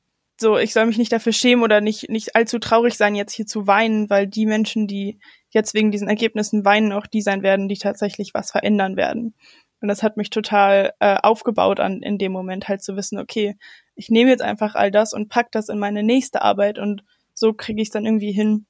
so, 0.41 0.57
ich 0.57 0.73
soll 0.73 0.87
mich 0.87 0.97
nicht 0.97 1.12
dafür 1.12 1.35
schämen 1.35 1.62
oder 1.62 1.83
nicht, 1.83 2.09
nicht 2.09 2.35
allzu 2.35 2.59
traurig 2.59 2.97
sein, 2.97 3.15
jetzt 3.15 3.35
hier 3.35 3.45
zu 3.45 3.67
weinen, 3.67 4.09
weil 4.09 4.27
die 4.27 4.47
Menschen, 4.47 4.87
die 4.87 5.21
jetzt 5.52 5.75
wegen 5.75 5.90
diesen 5.90 6.09
Ergebnissen 6.09 6.64
weinen, 6.64 6.92
auch 6.92 7.06
die 7.06 7.23
sein 7.23 7.42
werden, 7.42 7.68
die 7.68 7.78
tatsächlich 7.78 8.35
was 8.35 8.50
verändern 8.50 8.97
werden. 8.97 9.35
Und 9.80 9.88
das 9.88 10.02
hat 10.02 10.16
mich 10.16 10.30
total 10.30 10.92
äh, 11.00 11.16
aufgebaut 11.23 11.80
an 11.80 12.02
in 12.02 12.18
dem 12.18 12.32
Moment 12.32 12.68
halt 12.68 12.82
zu 12.82 12.97
wissen, 12.97 13.18
okay, 13.18 13.56
ich 13.94 14.11
nehme 14.11 14.30
jetzt 14.30 14.42
einfach 14.42 14.75
all 14.75 14.90
das 14.90 15.12
und 15.12 15.28
pack 15.28 15.50
das 15.52 15.68
in 15.68 15.78
meine 15.78 16.02
nächste 16.02 16.42
Arbeit 16.42 16.78
und 16.78 17.04
so 17.35 17.52
kriege 17.52 17.82
ich 17.82 17.88
es 17.88 17.92
dann 17.92 18.06
irgendwie 18.06 18.32
hin, 18.32 18.66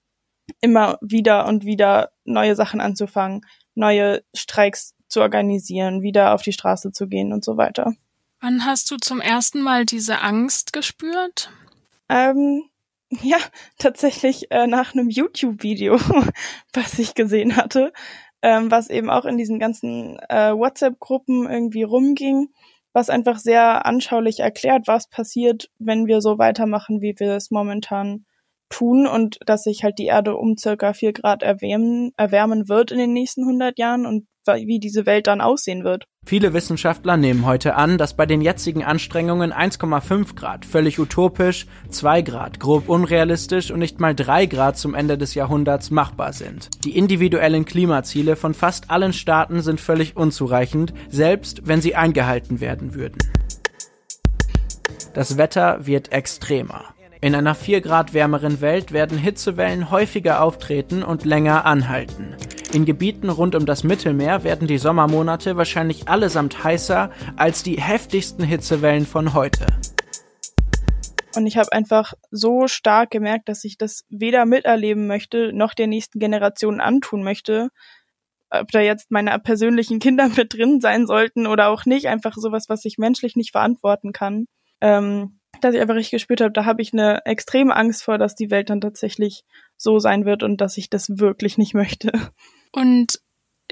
immer 0.60 0.98
wieder 1.00 1.46
und 1.46 1.64
wieder 1.64 2.10
neue 2.24 2.56
Sachen 2.56 2.80
anzufangen, 2.80 3.42
neue 3.74 4.22
Streiks 4.34 4.94
zu 5.08 5.20
organisieren, 5.20 6.02
wieder 6.02 6.34
auf 6.34 6.42
die 6.42 6.52
Straße 6.52 6.92
zu 6.92 7.06
gehen 7.06 7.32
und 7.32 7.44
so 7.44 7.56
weiter. 7.56 7.92
Wann 8.40 8.64
hast 8.64 8.90
du 8.90 8.96
zum 8.96 9.20
ersten 9.20 9.60
Mal 9.60 9.84
diese 9.84 10.20
Angst 10.20 10.72
gespürt? 10.72 11.50
Ähm, 12.08 12.64
ja, 13.21 13.38
tatsächlich 13.78 14.50
äh, 14.50 14.66
nach 14.66 14.95
einem 14.95 15.11
YouTube-Video, 15.11 15.97
was 16.73 16.99
ich 16.99 17.14
gesehen 17.14 17.57
hatte, 17.57 17.92
ähm, 18.42 18.71
was 18.71 18.88
eben 18.88 19.11
auch 19.11 19.25
in 19.25 19.37
diesen 19.37 19.59
ganzen 19.59 20.19
äh, 20.28 20.52
WhatsApp-Gruppen 20.52 21.49
irgendwie 21.49 21.83
rumging, 21.83 22.49
was 22.92 23.11
einfach 23.11 23.38
sehr 23.38 23.87
anschaulich 23.87 24.40
erklärt, 24.40 24.87
was 24.87 25.09
passiert, 25.09 25.71
wenn 25.78 26.07
wir 26.07 26.21
so 26.21 26.38
weitermachen, 26.38 27.00
wie 27.00 27.14
wir 27.19 27.33
es 27.33 27.50
momentan 27.50 28.25
tun 28.69 29.07
und 29.07 29.38
dass 29.47 29.64
sich 29.64 29.85
halt 29.85 29.99
die 29.99 30.07
Erde 30.07 30.37
um 30.37 30.57
circa 30.57 30.95
vier 30.95 31.12
Grad 31.12 31.42
erwärmen, 31.42 32.12
erwärmen 32.16 32.69
wird 32.69 32.90
in 32.90 32.99
den 32.99 33.12
nächsten 33.12 33.42
100 33.42 33.78
Jahren 33.78 34.07
und 34.07 34.26
wie 34.46 34.78
diese 34.78 35.06
Welt 35.06 35.26
dann 35.26 35.40
aussehen 35.40 35.84
wird. 35.84 36.04
Viele 36.25 36.52
Wissenschaftler 36.52 37.16
nehmen 37.16 37.46
heute 37.46 37.75
an, 37.75 37.99
dass 37.99 38.14
bei 38.14 38.26
den 38.26 38.42
jetzigen 38.42 38.84
Anstrengungen 38.84 39.52
1,5 39.52 40.37
Grad 40.37 40.64
völlig 40.64 41.00
utopisch, 41.00 41.66
2 41.88 42.22
Grad 42.22 42.61
grob 42.61 42.88
unrealistisch 42.88 43.70
und 43.70 43.80
nicht 43.80 43.99
mal 43.99 44.14
3 44.14 44.46
Grad 44.46 44.78
zum 44.78 44.94
Ende 44.94 45.18
des 45.18 45.34
Jahrhunderts 45.34 45.90
machbar 45.90 46.32
sind. 46.32 46.68
Die 46.84 46.96
individuellen 46.96 47.64
Klimaziele 47.64 48.37
von 48.37 48.54
fast 48.54 48.90
allen 48.90 49.12
Staaten 49.12 49.62
sind 49.62 49.80
völlig 49.80 50.16
unzureichend, 50.16 50.94
selbst 51.08 51.66
wenn 51.66 51.80
sie 51.80 51.96
eingehalten 51.96 52.61
werden 52.61 52.94
würden. 52.94 53.18
Das 55.14 55.37
Wetter 55.37 55.87
wird 55.87 56.12
extremer. 56.12 56.84
In 57.20 57.34
einer 57.34 57.54
4 57.54 57.80
Grad 57.82 58.14
wärmeren 58.14 58.61
Welt 58.61 58.92
werden 58.92 59.18
Hitzewellen 59.18 59.90
häufiger 59.90 60.42
auftreten 60.42 61.02
und 61.02 61.25
länger 61.25 61.66
anhalten. 61.66 62.34
In 62.73 62.87
Gebieten 62.87 63.29
rund 63.29 63.55
um 63.55 63.67
das 63.67 63.85
Mittelmeer 63.85 64.45
werden 64.45 64.67
die 64.67 64.79
Sommermonate 64.79 65.59
wahrscheinlich 65.59 66.09
allesamt 66.09 66.64
heißer 66.64 67.11
als 67.37 67.62
die 67.62 67.79
heftigsten 67.79 68.45
Hitzewellen 68.45 69.05
von 69.05 69.35
heute. 69.35 69.67
Und 71.37 71.47
ich 71.47 71.59
habe 71.59 71.71
einfach 71.71 72.14
so 72.31 72.69
stark 72.69 73.11
gemerkt, 73.11 73.50
dass 73.50 73.64
ich 73.64 73.76
das 73.76 74.07
weder 74.09 74.47
miterleben 74.47 75.07
möchte, 75.07 75.52
noch 75.52 75.75
der 75.75 75.87
nächsten 75.87 76.19
Generation 76.19 76.81
antun 76.81 77.23
möchte. 77.23 77.69
Ob 78.49 78.71
da 78.71 78.81
jetzt 78.81 79.11
meine 79.11 79.38
persönlichen 79.38 79.99
Kinder 79.99 80.29
mit 80.35 80.55
drin 80.55 80.81
sein 80.81 81.07
sollten 81.07 81.47
oder 81.47 81.69
auch 81.69 81.85
nicht, 81.85 82.09
einfach 82.09 82.37
sowas, 82.37 82.71
was 82.71 82.87
ich 82.87 82.97
menschlich 82.97 83.37
nicht 83.37 83.52
verantworten 83.52 84.12
kann. 84.12 84.47
Ähm, 84.81 85.41
dass 85.61 85.75
ich 85.75 85.81
einfach 85.81 85.95
richtig 85.95 86.12
gespürt 86.12 86.41
habe, 86.41 86.52
da 86.52 86.64
habe 86.64 86.81
ich 86.81 86.95
eine 86.95 87.26
extreme 87.26 87.76
Angst 87.76 88.02
vor, 88.02 88.17
dass 88.17 88.35
die 88.35 88.50
Welt 88.50 88.71
dann 88.71 88.81
tatsächlich 88.81 89.45
so 89.76 89.99
sein 89.99 90.25
wird 90.25 90.43
und 90.43 90.62
dass 90.62 90.79
ich 90.79 90.88
das 90.88 91.19
wirklich 91.19 91.59
nicht 91.59 91.75
möchte. 91.75 92.12
Und 92.73 93.21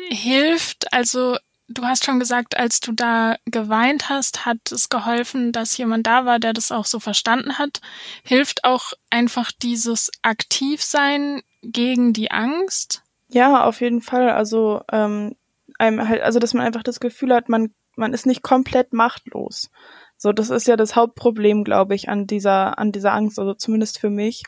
hilft, 0.08 0.92
also 0.92 1.36
du 1.68 1.84
hast 1.84 2.04
schon 2.04 2.18
gesagt, 2.18 2.56
als 2.56 2.80
du 2.80 2.92
da 2.92 3.36
geweint 3.46 4.08
hast, 4.08 4.44
hat 4.44 4.72
es 4.72 4.88
geholfen, 4.88 5.52
dass 5.52 5.76
jemand 5.76 6.06
da 6.06 6.24
war, 6.26 6.38
der 6.38 6.52
das 6.52 6.72
auch 6.72 6.84
so 6.84 7.00
verstanden 7.00 7.58
hat. 7.58 7.80
Hilft 8.24 8.64
auch 8.64 8.92
einfach 9.10 9.52
dieses 9.52 10.10
Aktivsein 10.22 11.42
gegen 11.62 12.12
die 12.12 12.30
Angst? 12.30 13.02
Ja, 13.28 13.64
auf 13.64 13.80
jeden 13.80 14.02
Fall. 14.02 14.30
Also 14.30 14.82
ähm, 14.90 15.36
einem 15.78 16.08
halt, 16.08 16.22
also 16.22 16.38
dass 16.38 16.54
man 16.54 16.66
einfach 16.66 16.82
das 16.82 17.00
Gefühl 17.00 17.34
hat, 17.34 17.48
man 17.48 17.72
man 17.96 18.12
ist 18.12 18.26
nicht 18.26 18.42
komplett 18.42 18.92
machtlos. 18.92 19.70
So, 20.16 20.32
das 20.32 20.50
ist 20.50 20.66
ja 20.66 20.76
das 20.76 20.96
Hauptproblem, 20.96 21.64
glaube 21.64 21.94
ich, 21.94 22.08
an 22.08 22.26
dieser, 22.26 22.78
an 22.78 22.92
dieser 22.92 23.12
Angst, 23.12 23.38
also 23.38 23.54
zumindest 23.54 23.98
für 23.98 24.10
mich, 24.10 24.42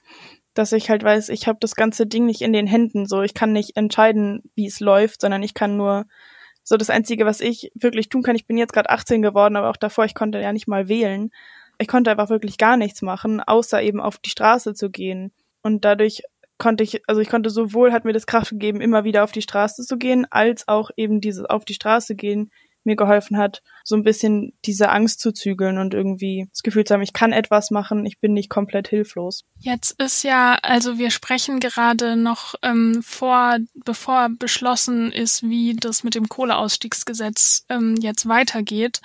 dass 0.55 0.73
ich 0.73 0.91
halt 0.91 1.03
weiß, 1.03 1.29
ich 1.31 1.47
habe 1.47 1.59
das 1.61 1.75
ganze 1.75 2.07
Ding 2.07 2.27
nicht 2.27 2.43
in 2.43 2.53
den 2.53 2.67
Händen. 2.67 3.07
So, 3.07 3.23
ich 3.23 3.35
kann 3.35 3.53
nicht 3.53 3.77
entscheiden, 3.77 4.43
wie 4.55 4.67
es 4.67 4.81
läuft, 4.81 5.21
sondern 5.21 5.43
ich 5.43 5.55
kann 5.55 5.77
nur 5.77 6.07
so 6.63 6.77
das 6.77 6.91
Einzige, 6.91 7.27
was 7.27 7.41
ich 7.41 7.73
wirklich 7.75 8.09
tun 8.09 8.23
kann. 8.23 8.37
Ich 8.37 8.47
bin 8.47 8.59
jetzt 8.59 8.73
gerade 8.73 8.91
18 8.91 9.23
geworden, 9.23 9.57
aber 9.57 9.71
auch 9.71 9.77
davor, 9.77 10.05
ich 10.05 10.15
konnte 10.15 10.41
ja 10.41 10.53
nicht 10.53 10.69
mal 10.69 10.89
wählen. 10.89 11.31
Ich 11.79 11.89
konnte 11.89 12.11
einfach 12.11 12.31
wirklich 12.31 12.59
gar 12.59 12.77
nichts 12.77 13.03
machen, 13.03 13.41
außer 13.41 13.83
eben 13.83 14.01
auf 14.01 14.19
die 14.19 14.31
Straße 14.31 14.75
zu 14.75 14.91
gehen. 14.91 15.33
Und 15.63 15.85
dadurch 15.85 16.23
konnte 16.59 16.85
ich, 16.85 17.03
also 17.09 17.21
ich 17.21 17.29
konnte 17.29 17.51
sowohl, 17.51 17.93
hat 17.93 18.05
mir 18.05 18.13
das 18.13 18.27
Kraft 18.27 18.51
gegeben, 18.51 18.81
immer 18.81 19.05
wieder 19.05 19.25
auf 19.25 19.33
die 19.33 19.43
Straße 19.43 19.83
zu 19.83 19.97
gehen, 19.97 20.27
als 20.31 20.69
auch 20.69 20.91
eben 20.97 21.21
dieses 21.21 21.45
auf 21.45 21.65
die 21.65 21.75
Straße 21.75 22.15
gehen 22.15 22.51
mir 22.85 22.97
geholfen 22.97 23.37
hat, 23.37 23.62
so 23.85 23.97
ein 23.97 24.03
bisschen 24.03 24.53
diese 24.65 24.91
Angst 24.91 25.21
zu 25.21 25.33
zügeln 25.33 25.79
und 25.79 25.95
irgendwie 25.95 26.47
das 26.51 26.62
Gefühl 26.62 26.85
zu 26.85 26.95
haben, 26.95 27.03
ich 27.03 27.12
kann 27.12 27.33
etwas 27.33 27.71
machen, 27.71 28.07
ich 28.07 28.19
bin 28.21 28.33
nicht 28.33 28.49
komplett 28.49 28.89
hilflos. 28.89 29.45
Jetzt 29.59 30.01
ist 30.01 30.23
ja, 30.23 30.59
also 30.62 30.99
wir 30.99 31.11
sprechen 31.11 31.61
gerade 31.61 32.17
noch 32.17 32.55
ähm, 32.62 33.03
vor, 33.05 33.59
bevor 33.85 34.29
beschlossen 34.39 35.12
ist, 35.12 35.43
wie 35.43 35.75
das 35.75 36.05
mit 36.05 36.15
dem 36.15 36.29
Kohleausstiegsgesetz 36.29 37.65
ähm, 37.69 37.97
jetzt 38.01 38.29
weitergeht. 38.29 39.01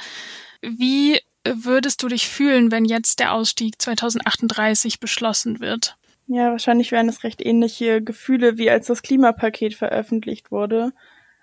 Wie 0.61 1.19
würdest 1.45 2.03
du 2.03 2.07
dich 2.07 2.27
fühlen, 2.27 2.71
wenn 2.71 2.85
jetzt 2.85 3.19
der 3.19 3.33
Ausstieg 3.33 3.81
2038 3.81 4.99
beschlossen 4.99 5.59
wird? 5.59 5.97
Ja, 6.27 6.51
wahrscheinlich 6.51 6.91
wären 6.91 7.07
es 7.07 7.23
recht 7.23 7.43
ähnliche 7.45 8.01
Gefühle, 8.01 8.57
wie 8.57 8.69
als 8.69 8.87
das 8.87 9.01
Klimapaket 9.01 9.75
veröffentlicht 9.75 10.51
wurde. 10.51 10.91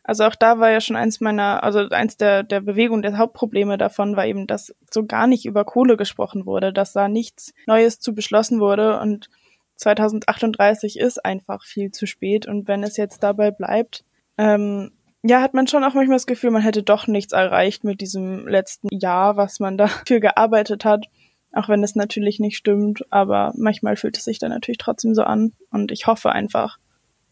Also 0.05 0.25
auch 0.25 0.35
da 0.35 0.61
war 0.61 0.71
ja 0.71 0.83
schon 0.83 0.97
eins 0.97 1.21
meiner, 1.21 1.65
also 1.65 1.89
eins 1.89 2.19
der, 2.19 2.43
der 2.43 2.61
Bewegung, 2.61 3.01
der 3.01 3.17
Hauptprobleme 3.17 3.79
davon 3.79 4.17
war 4.17 4.27
eben, 4.27 4.47
dass 4.47 4.75
so 4.91 5.07
gar 5.07 5.27
nicht 5.27 5.47
über 5.47 5.65
Kohle 5.65 5.97
gesprochen 5.97 6.45
wurde, 6.45 6.75
dass 6.75 6.93
da 6.93 7.09
nichts 7.09 7.55
Neues 7.67 8.01
zu 8.01 8.15
beschlossen 8.15 8.61
wurde 8.61 9.01
und 9.01 9.31
2038 9.77 10.99
ist 10.99 11.25
einfach 11.25 11.65
viel 11.65 11.91
zu 11.91 12.07
spät 12.07 12.47
und 12.47 12.69
wenn 12.69 12.83
es 12.83 12.99
jetzt 12.99 13.23
dabei 13.23 13.51
bleibt, 13.51 14.05
ähm, 14.37 14.93
ja, 15.23 15.41
hat 15.41 15.55
man 15.55 15.67
schon 15.67 15.83
auch 15.85 15.95
manchmal 15.95 16.17
das 16.17 16.27
Gefühl, 16.27 16.51
man 16.51 16.61
hätte 16.61 16.83
doch 16.83 17.07
nichts 17.07 17.33
erreicht 17.33 17.83
mit 17.83 18.03
diesem 18.03 18.47
letzten 18.47 18.89
Jahr, 18.91 19.39
was 19.39 19.59
man 19.59 19.79
dafür 19.79 20.21
gearbeitet 20.21 20.85
hat. 20.85 21.07
Auch 21.51 21.69
wenn 21.69 21.83
es 21.83 21.95
natürlich 21.95 22.41
nicht 22.41 22.59
stimmt, 22.59 23.05
aber 23.11 23.53
manchmal 23.57 23.97
fühlt 23.97 24.19
es 24.19 24.25
sich 24.25 24.39
dann 24.39 24.51
natürlich 24.51 24.79
trotzdem 24.79 25.15
so 25.15 25.23
an 25.23 25.53
und 25.71 25.93
ich 25.93 26.07
hoffe 26.07 26.31
einfach, 26.31 26.79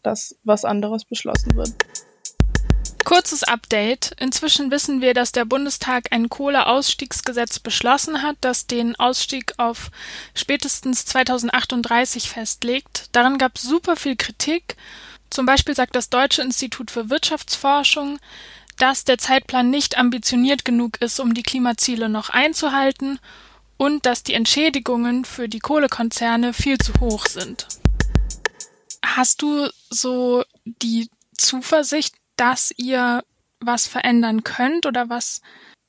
dass 0.01 0.39
was 0.43 0.65
anderes 0.65 1.05
beschlossen 1.05 1.55
wird. 1.55 1.69
Kurzes 3.13 3.43
Update. 3.43 4.15
Inzwischen 4.19 4.71
wissen 4.71 4.99
wir, 4.99 5.13
dass 5.13 5.31
der 5.31 5.45
Bundestag 5.45 6.05
ein 6.09 6.29
Kohleausstiegsgesetz 6.29 7.59
beschlossen 7.59 8.23
hat, 8.23 8.37
das 8.41 8.65
den 8.65 8.95
Ausstieg 8.95 9.53
auf 9.57 9.91
spätestens 10.33 11.05
2038 11.05 12.27
festlegt. 12.27 13.09
Daran 13.11 13.37
gab 13.37 13.57
es 13.57 13.61
super 13.61 13.97
viel 13.97 14.15
Kritik. 14.15 14.77
Zum 15.29 15.45
Beispiel 15.45 15.75
sagt 15.75 15.95
das 15.95 16.09
Deutsche 16.09 16.41
Institut 16.41 16.89
für 16.89 17.11
Wirtschaftsforschung, 17.11 18.17
dass 18.79 19.05
der 19.05 19.19
Zeitplan 19.19 19.69
nicht 19.69 19.99
ambitioniert 19.99 20.65
genug 20.65 20.99
ist, 20.99 21.19
um 21.19 21.35
die 21.35 21.43
Klimaziele 21.43 22.09
noch 22.09 22.31
einzuhalten 22.31 23.19
und 23.77 24.07
dass 24.07 24.23
die 24.23 24.33
Entschädigungen 24.33 25.23
für 25.23 25.47
die 25.47 25.59
Kohlekonzerne 25.59 26.51
viel 26.51 26.79
zu 26.79 26.93
hoch 26.99 27.27
sind. 27.27 27.67
Hast 29.05 29.43
du 29.43 29.69
so 29.91 30.43
die 30.65 31.11
Zuversicht, 31.37 32.15
dass 32.35 32.71
ihr 32.77 33.23
was 33.59 33.87
verändern 33.87 34.43
könnt 34.43 34.85
oder 34.85 35.09
was? 35.09 35.41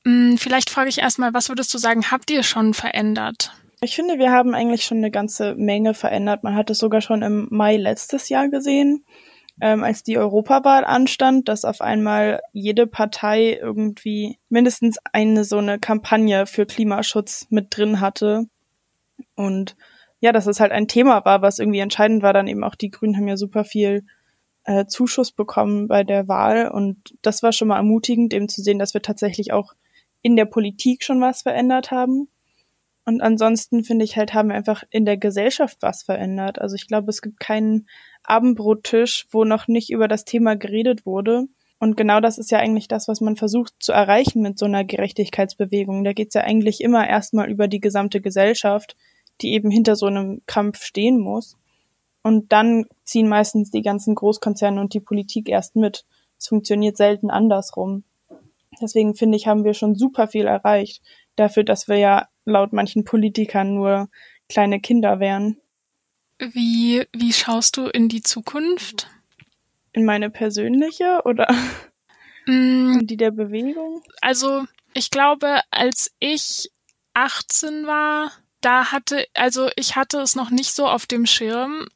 Mh, 0.04 0.30
hm, 0.30 0.38
vielleicht 0.38 0.70
frage 0.70 0.88
ich 0.88 0.98
erstmal, 0.98 1.34
was 1.34 1.48
würdest 1.48 1.72
du 1.74 1.78
sagen, 1.78 2.10
habt 2.10 2.30
ihr 2.30 2.42
schon 2.42 2.74
verändert? 2.74 3.52
Ich 3.80 3.96
finde, 3.96 4.18
wir 4.18 4.30
haben 4.30 4.54
eigentlich 4.54 4.84
schon 4.84 4.98
eine 4.98 5.10
ganze 5.10 5.54
Menge 5.56 5.94
verändert. 5.94 6.42
Man 6.42 6.54
hat 6.54 6.70
es 6.70 6.78
sogar 6.78 7.00
schon 7.00 7.22
im 7.22 7.48
Mai 7.50 7.76
letztes 7.76 8.28
Jahr 8.30 8.48
gesehen, 8.48 9.04
ähm, 9.60 9.84
als 9.84 10.02
die 10.02 10.16
Europawahl 10.16 10.84
anstand, 10.84 11.48
dass 11.48 11.64
auf 11.64 11.80
einmal 11.80 12.40
jede 12.52 12.86
Partei 12.86 13.58
irgendwie 13.60 14.38
mindestens 14.48 14.98
eine 15.12 15.44
so 15.44 15.58
eine 15.58 15.78
Kampagne 15.78 16.46
für 16.46 16.64
Klimaschutz 16.64 17.46
mit 17.50 17.76
drin 17.76 18.00
hatte. 18.00 18.46
Und 19.34 19.76
ja, 20.20 20.32
dass 20.32 20.46
es 20.46 20.60
halt 20.60 20.72
ein 20.72 20.88
Thema 20.88 21.24
war, 21.26 21.42
was 21.42 21.58
irgendwie 21.58 21.80
entscheidend 21.80 22.22
war. 22.22 22.32
Dann 22.32 22.48
eben 22.48 22.64
auch 22.64 22.74
die 22.76 22.90
Grünen 22.90 23.16
haben 23.16 23.28
ja 23.28 23.36
super 23.36 23.64
viel 23.64 24.06
äh, 24.64 24.87
Zuschuss 24.87 25.33
bekommen 25.33 25.88
bei 25.88 26.04
der 26.04 26.28
Wahl. 26.28 26.68
Und 26.68 27.14
das 27.23 27.42
war 27.42 27.52
schon 27.52 27.68
mal 27.68 27.76
ermutigend, 27.76 28.35
eben 28.35 28.49
zu 28.49 28.62
sehen, 28.62 28.78
dass 28.78 28.94
wir 28.94 29.02
tatsächlich 29.02 29.52
auch 29.52 29.75
in 30.23 30.37
der 30.37 30.47
Politik 30.47 31.04
schon 31.04 31.21
was 31.21 31.42
verändert 31.42 31.90
haben. 31.90 32.28
Und 33.04 33.21
ansonsten 33.21 33.85
finde 33.85 34.04
ich 34.04 34.16
halt, 34.16 34.33
haben 34.33 34.49
wir 34.49 34.56
einfach 34.56 34.83
in 34.90 35.04
der 35.04 35.18
Gesellschaft 35.18 35.78
was 35.80 36.02
verändert. 36.02 36.61
Also 36.61 36.75
ich 36.75 36.88
glaube, 36.88 37.11
es 37.11 37.21
gibt 37.21 37.38
keinen 37.38 37.87
Abendbrottisch, 38.23 39.26
wo 39.30 39.44
noch 39.44 39.68
nicht 39.68 39.90
über 39.90 40.09
das 40.09 40.25
Thema 40.25 40.56
geredet 40.56 41.04
wurde. 41.04 41.47
Und 41.78 41.99
genau 41.99 42.21
das 42.21 42.38
ist 42.38 42.50
ja 42.50 42.59
eigentlich 42.59 42.88
das, 42.88 43.09
was 43.09 43.21
man 43.21 43.37
versucht 43.37 43.75
zu 43.78 43.92
erreichen 43.92 44.40
mit 44.40 44.59
so 44.59 44.64
einer 44.64 44.85
Gerechtigkeitsbewegung. 44.85 46.02
Da 46.02 46.14
geht 46.14 46.28
es 46.28 46.35
ja 46.35 46.40
eigentlich 46.40 46.80
immer 46.80 47.06
erstmal 47.06 47.50
über 47.50 47.68
die 47.68 47.80
gesamte 47.80 48.23
Gesellschaft, 48.23 48.97
die 49.42 49.52
eben 49.52 49.71
hinter 49.71 49.97
so 49.97 50.06
einem 50.06 50.40
Kampf 50.47 50.83
stehen 50.83 51.18
muss. 51.18 51.59
Und 52.25 52.52
dann 52.52 52.87
ziehen 53.04 53.28
meistens 53.28 53.71
die 53.71 53.83
ganzen 53.83 54.14
Großkonzerne 54.14 54.81
und 54.81 54.95
die 54.95 55.00
Politik 55.00 55.50
erst 55.50 55.76
mit. 55.76 56.07
Es 56.38 56.49
funktioniert 56.49 56.97
selten 56.97 57.31
andersrum. 57.31 58.02
Deswegen 58.81 59.14
finde 59.14 59.37
ich, 59.37 59.47
haben 59.47 59.62
wir 59.62 59.75
schon 59.75 59.95
super 59.95 60.26
viel 60.26 60.47
erreicht. 60.47 61.02
Dafür, 61.37 61.64
dass 61.64 61.87
wir 61.87 61.99
ja 61.99 62.28
laut 62.47 62.73
manchen 62.73 63.04
Politikern 63.04 63.75
nur 63.75 64.09
kleine 64.49 64.81
Kinder 64.81 65.21
wären. 65.21 65.59
Wie, 66.38 67.07
wie 67.12 67.33
schaust 67.35 67.76
du 67.76 67.88
in 67.88 68.09
die 68.09 68.23
Zukunft? 68.23 69.09
In 69.93 70.07
meine 70.07 70.31
persönliche 70.31 71.21
oder 71.26 71.52
mm, 72.47 73.00
in 73.00 73.07
die 73.07 73.19
der 73.19 73.33
Bewegung? 73.33 74.02
Also, 74.23 74.64
ich 74.95 75.11
glaube, 75.11 75.61
als 75.71 76.11
ich 76.21 76.71
18 77.12 77.87
war, 77.87 78.33
da 78.62 78.93
hatte, 78.93 79.26
also 79.35 79.69
ich 79.76 79.95
hatte 79.95 80.21
es 80.21 80.35
noch 80.35 80.50
nicht 80.50 80.73
so 80.73 80.87
auf 80.87 81.04
dem 81.04 81.26
Schirm, 81.26 81.87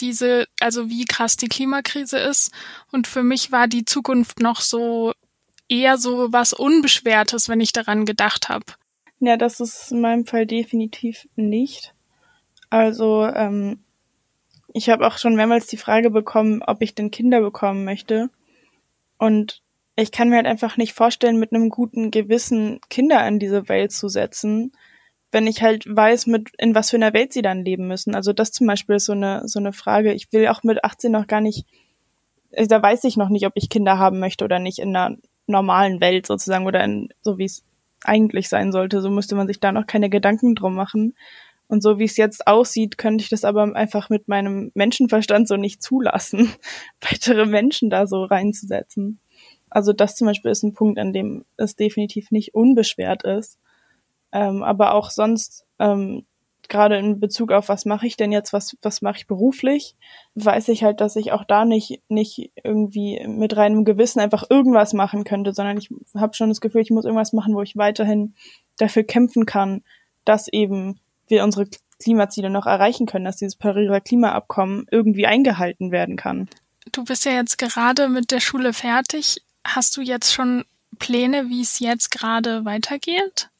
diese, 0.00 0.46
also 0.60 0.88
wie 0.88 1.04
krass 1.04 1.36
die 1.36 1.48
Klimakrise 1.48 2.18
ist. 2.18 2.50
Und 2.92 3.06
für 3.06 3.22
mich 3.22 3.52
war 3.52 3.68
die 3.68 3.84
Zukunft 3.84 4.40
noch 4.40 4.60
so 4.60 5.12
eher 5.68 5.98
so 5.98 6.32
was 6.32 6.52
Unbeschwertes, 6.52 7.48
wenn 7.48 7.60
ich 7.60 7.72
daran 7.72 8.04
gedacht 8.04 8.48
habe. 8.48 8.64
Ja, 9.20 9.36
das 9.36 9.60
ist 9.60 9.92
in 9.92 10.00
meinem 10.00 10.26
Fall 10.26 10.46
definitiv 10.46 11.28
nicht. 11.36 11.94
Also, 12.70 13.26
ähm, 13.26 13.80
ich 14.72 14.90
habe 14.90 15.06
auch 15.06 15.18
schon 15.18 15.34
mehrmals 15.34 15.66
die 15.66 15.76
Frage 15.76 16.10
bekommen, 16.10 16.62
ob 16.62 16.82
ich 16.82 16.94
denn 16.94 17.10
Kinder 17.10 17.40
bekommen 17.40 17.84
möchte. 17.84 18.30
Und 19.18 19.62
ich 19.96 20.12
kann 20.12 20.28
mir 20.28 20.36
halt 20.36 20.46
einfach 20.46 20.76
nicht 20.76 20.92
vorstellen, 20.92 21.38
mit 21.38 21.52
einem 21.52 21.70
guten 21.70 22.10
Gewissen 22.10 22.80
Kinder 22.88 23.26
in 23.26 23.38
diese 23.38 23.68
Welt 23.68 23.92
zu 23.92 24.08
setzen, 24.08 24.72
wenn 25.30 25.46
ich 25.46 25.62
halt 25.62 25.84
weiß, 25.86 26.26
mit 26.26 26.50
in 26.58 26.74
was 26.74 26.90
für 26.90 26.96
einer 26.96 27.12
Welt 27.12 27.32
sie 27.32 27.42
dann 27.42 27.64
leben 27.64 27.86
müssen. 27.86 28.14
Also 28.14 28.32
das 28.32 28.52
zum 28.52 28.66
Beispiel 28.66 28.96
ist 28.96 29.06
so 29.06 29.12
eine 29.12 29.42
so 29.46 29.58
eine 29.58 29.72
Frage. 29.72 30.12
Ich 30.14 30.32
will 30.32 30.48
auch 30.48 30.62
mit 30.62 30.84
18 30.84 31.12
noch 31.12 31.26
gar 31.26 31.40
nicht, 31.40 31.66
also 32.56 32.68
da 32.68 32.82
weiß 32.82 33.04
ich 33.04 33.16
noch 33.16 33.28
nicht, 33.28 33.46
ob 33.46 33.52
ich 33.54 33.68
Kinder 33.68 33.98
haben 33.98 34.20
möchte 34.20 34.44
oder 34.44 34.58
nicht 34.58 34.78
in 34.78 34.96
einer 34.96 35.16
normalen 35.46 36.00
Welt 36.00 36.26
sozusagen 36.26 36.66
oder 36.66 36.82
in 36.84 37.08
so 37.20 37.38
wie 37.38 37.44
es 37.44 37.64
eigentlich 38.04 38.48
sein 38.48 38.72
sollte. 38.72 39.00
So 39.00 39.10
müsste 39.10 39.34
man 39.34 39.46
sich 39.46 39.60
da 39.60 39.72
noch 39.72 39.86
keine 39.86 40.10
Gedanken 40.10 40.54
drum 40.54 40.74
machen. 40.74 41.14
Und 41.66 41.82
so 41.82 41.98
wie 41.98 42.04
es 42.04 42.16
jetzt 42.16 42.46
aussieht, 42.46 42.96
könnte 42.96 43.22
ich 43.22 43.28
das 43.28 43.44
aber 43.44 43.76
einfach 43.76 44.08
mit 44.08 44.26
meinem 44.26 44.72
Menschenverstand 44.74 45.46
so 45.46 45.56
nicht 45.56 45.82
zulassen, 45.82 46.50
weitere 47.02 47.44
Menschen 47.44 47.90
da 47.90 48.06
so 48.06 48.24
reinzusetzen. 48.24 49.20
Also 49.68 49.92
das 49.92 50.16
zum 50.16 50.26
Beispiel 50.26 50.50
ist 50.50 50.62
ein 50.62 50.72
Punkt, 50.72 50.98
an 50.98 51.12
dem 51.12 51.44
es 51.58 51.76
definitiv 51.76 52.30
nicht 52.30 52.54
unbeschwert 52.54 53.22
ist. 53.24 53.58
Ähm, 54.32 54.62
aber 54.62 54.94
auch 54.94 55.10
sonst, 55.10 55.66
ähm, 55.78 56.24
gerade 56.68 56.98
in 56.98 57.18
Bezug 57.18 57.50
auf 57.50 57.68
was 57.68 57.84
mache 57.86 58.06
ich 58.06 58.16
denn 58.16 58.30
jetzt, 58.30 58.52
was, 58.52 58.76
was 58.82 59.00
mache 59.00 59.18
ich 59.18 59.26
beruflich, 59.26 59.96
weiß 60.34 60.68
ich 60.68 60.84
halt, 60.84 61.00
dass 61.00 61.16
ich 61.16 61.32
auch 61.32 61.44
da 61.44 61.64
nicht, 61.64 62.02
nicht 62.08 62.52
irgendwie 62.62 63.26
mit 63.26 63.56
reinem 63.56 63.84
Gewissen 63.84 64.20
einfach 64.20 64.44
irgendwas 64.50 64.92
machen 64.92 65.24
könnte, 65.24 65.52
sondern 65.52 65.78
ich 65.78 65.88
habe 66.14 66.34
schon 66.34 66.50
das 66.50 66.60
Gefühl, 66.60 66.82
ich 66.82 66.90
muss 66.90 67.04
irgendwas 67.04 67.32
machen, 67.32 67.54
wo 67.54 67.62
ich 67.62 67.76
weiterhin 67.76 68.34
dafür 68.76 69.02
kämpfen 69.02 69.46
kann, 69.46 69.82
dass 70.24 70.48
eben 70.48 71.00
wir 71.26 71.42
unsere 71.42 71.66
Klimaziele 72.00 72.50
noch 72.50 72.66
erreichen 72.66 73.06
können, 73.06 73.24
dass 73.24 73.36
dieses 73.36 73.56
Pariser 73.56 74.00
Klimaabkommen 74.00 74.86
irgendwie 74.90 75.26
eingehalten 75.26 75.90
werden 75.90 76.16
kann. 76.16 76.48
Du 76.92 77.04
bist 77.04 77.24
ja 77.24 77.32
jetzt 77.32 77.58
gerade 77.58 78.08
mit 78.08 78.30
der 78.30 78.40
Schule 78.40 78.72
fertig. 78.72 79.42
Hast 79.64 79.96
du 79.96 80.00
jetzt 80.00 80.32
schon 80.32 80.64
Pläne, 80.98 81.48
wie 81.48 81.60
es 81.60 81.80
jetzt 81.80 82.10
gerade 82.10 82.64
weitergeht? 82.64 83.50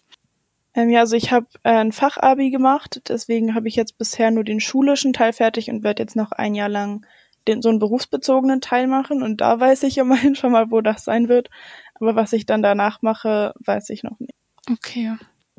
Ähm, 0.78 0.90
ja, 0.90 1.00
also 1.00 1.16
ich 1.16 1.32
habe 1.32 1.48
äh, 1.64 1.72
ein 1.72 1.90
Fachabi 1.90 2.50
gemacht, 2.50 3.02
deswegen 3.08 3.56
habe 3.56 3.66
ich 3.66 3.74
jetzt 3.74 3.98
bisher 3.98 4.30
nur 4.30 4.44
den 4.44 4.60
schulischen 4.60 5.12
Teil 5.12 5.32
fertig 5.32 5.70
und 5.70 5.82
werde 5.82 6.04
jetzt 6.04 6.14
noch 6.14 6.30
ein 6.30 6.54
Jahr 6.54 6.68
lang 6.68 7.04
den, 7.48 7.62
so 7.62 7.68
einen 7.68 7.80
berufsbezogenen 7.80 8.60
Teil 8.60 8.86
machen 8.86 9.24
und 9.24 9.40
da 9.40 9.58
weiß 9.58 9.82
ich 9.82 9.98
immerhin 9.98 10.36
schon 10.36 10.52
mal, 10.52 10.70
wo 10.70 10.80
das 10.80 11.02
sein 11.02 11.28
wird. 11.28 11.50
Aber 11.94 12.14
was 12.14 12.32
ich 12.32 12.46
dann 12.46 12.62
danach 12.62 13.02
mache, 13.02 13.54
weiß 13.58 13.90
ich 13.90 14.04
noch 14.04 14.20
nicht. 14.20 14.34
Okay. 14.70 15.16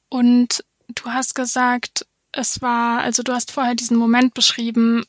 Und 0.08 0.64
du 0.88 1.10
hast 1.10 1.36
gesagt, 1.36 2.06
es 2.32 2.62
war, 2.62 3.02
also 3.02 3.22
du 3.22 3.34
hast 3.34 3.52
vorher 3.52 3.76
diesen 3.76 3.98
Moment 3.98 4.34
beschrieben, 4.34 5.04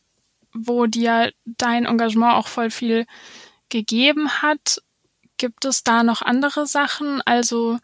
wo 0.53 0.87
dir 0.87 1.31
dein 1.45 1.85
Engagement 1.85 2.35
auch 2.35 2.49
voll 2.49 2.71
viel 2.71 3.07
gegeben 3.69 4.43
hat. 4.43 4.83
Gibt 5.37 5.65
es 5.65 5.85
da 5.85 6.03
noch 6.03 6.21
andere 6.21 6.67
Sachen? 6.67 7.23
Also 7.25 7.79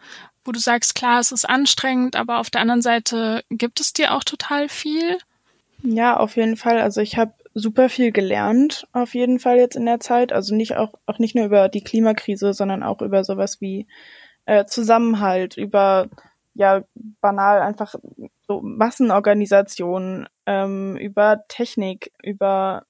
wo 0.47 0.53
du 0.53 0.59
sagst, 0.59 0.95
klar, 0.95 1.21
es 1.21 1.33
ist 1.33 1.49
anstrengend, 1.49 2.17
aber 2.17 2.39
auf 2.39 2.51
der 2.51 2.61
anderen 2.61 2.83
Seite 2.83 3.43
gibt 3.51 3.81
es 3.81 3.93
dir 3.93 4.15
auch 4.15 4.25
total 4.25 4.69
viel? 4.69 5.19
Ja, 5.83 6.17
auf 6.17 6.37
jeden 6.37 6.57
Fall. 6.57 6.81
Also 6.81 7.01
ich 7.01 7.17
habe 7.17 7.33
super 7.55 7.89
viel 7.89 8.13
gelernt, 8.13 8.87
auf 8.93 9.15
jeden 9.15 9.39
Fall 9.39 9.57
jetzt 9.57 9.77
in 9.77 9.87
der 9.87 10.01
Zeit. 10.01 10.33
Also 10.33 10.55
nicht 10.55 10.77
auch, 10.77 10.95
auch 11.07 11.19
nicht 11.19 11.35
nur 11.35 11.47
über 11.47 11.69
die 11.69 11.83
Klimakrise, 11.83 12.53
sondern 12.53 12.83
auch 12.83 13.01
über 13.03 13.25
sowas 13.25 13.61
wie 13.61 13.87
äh, 14.45 14.67
Zusammenhalt, 14.67 15.57
über 15.57 16.09
ja 16.55 16.83
banal 17.21 17.61
einfach 17.61 17.95
so 18.47 18.61
Massenorganisationen, 18.61 20.27
ähm, 20.47 20.97
über 20.97 21.45
Technik, 21.49 22.13
über 22.23 22.85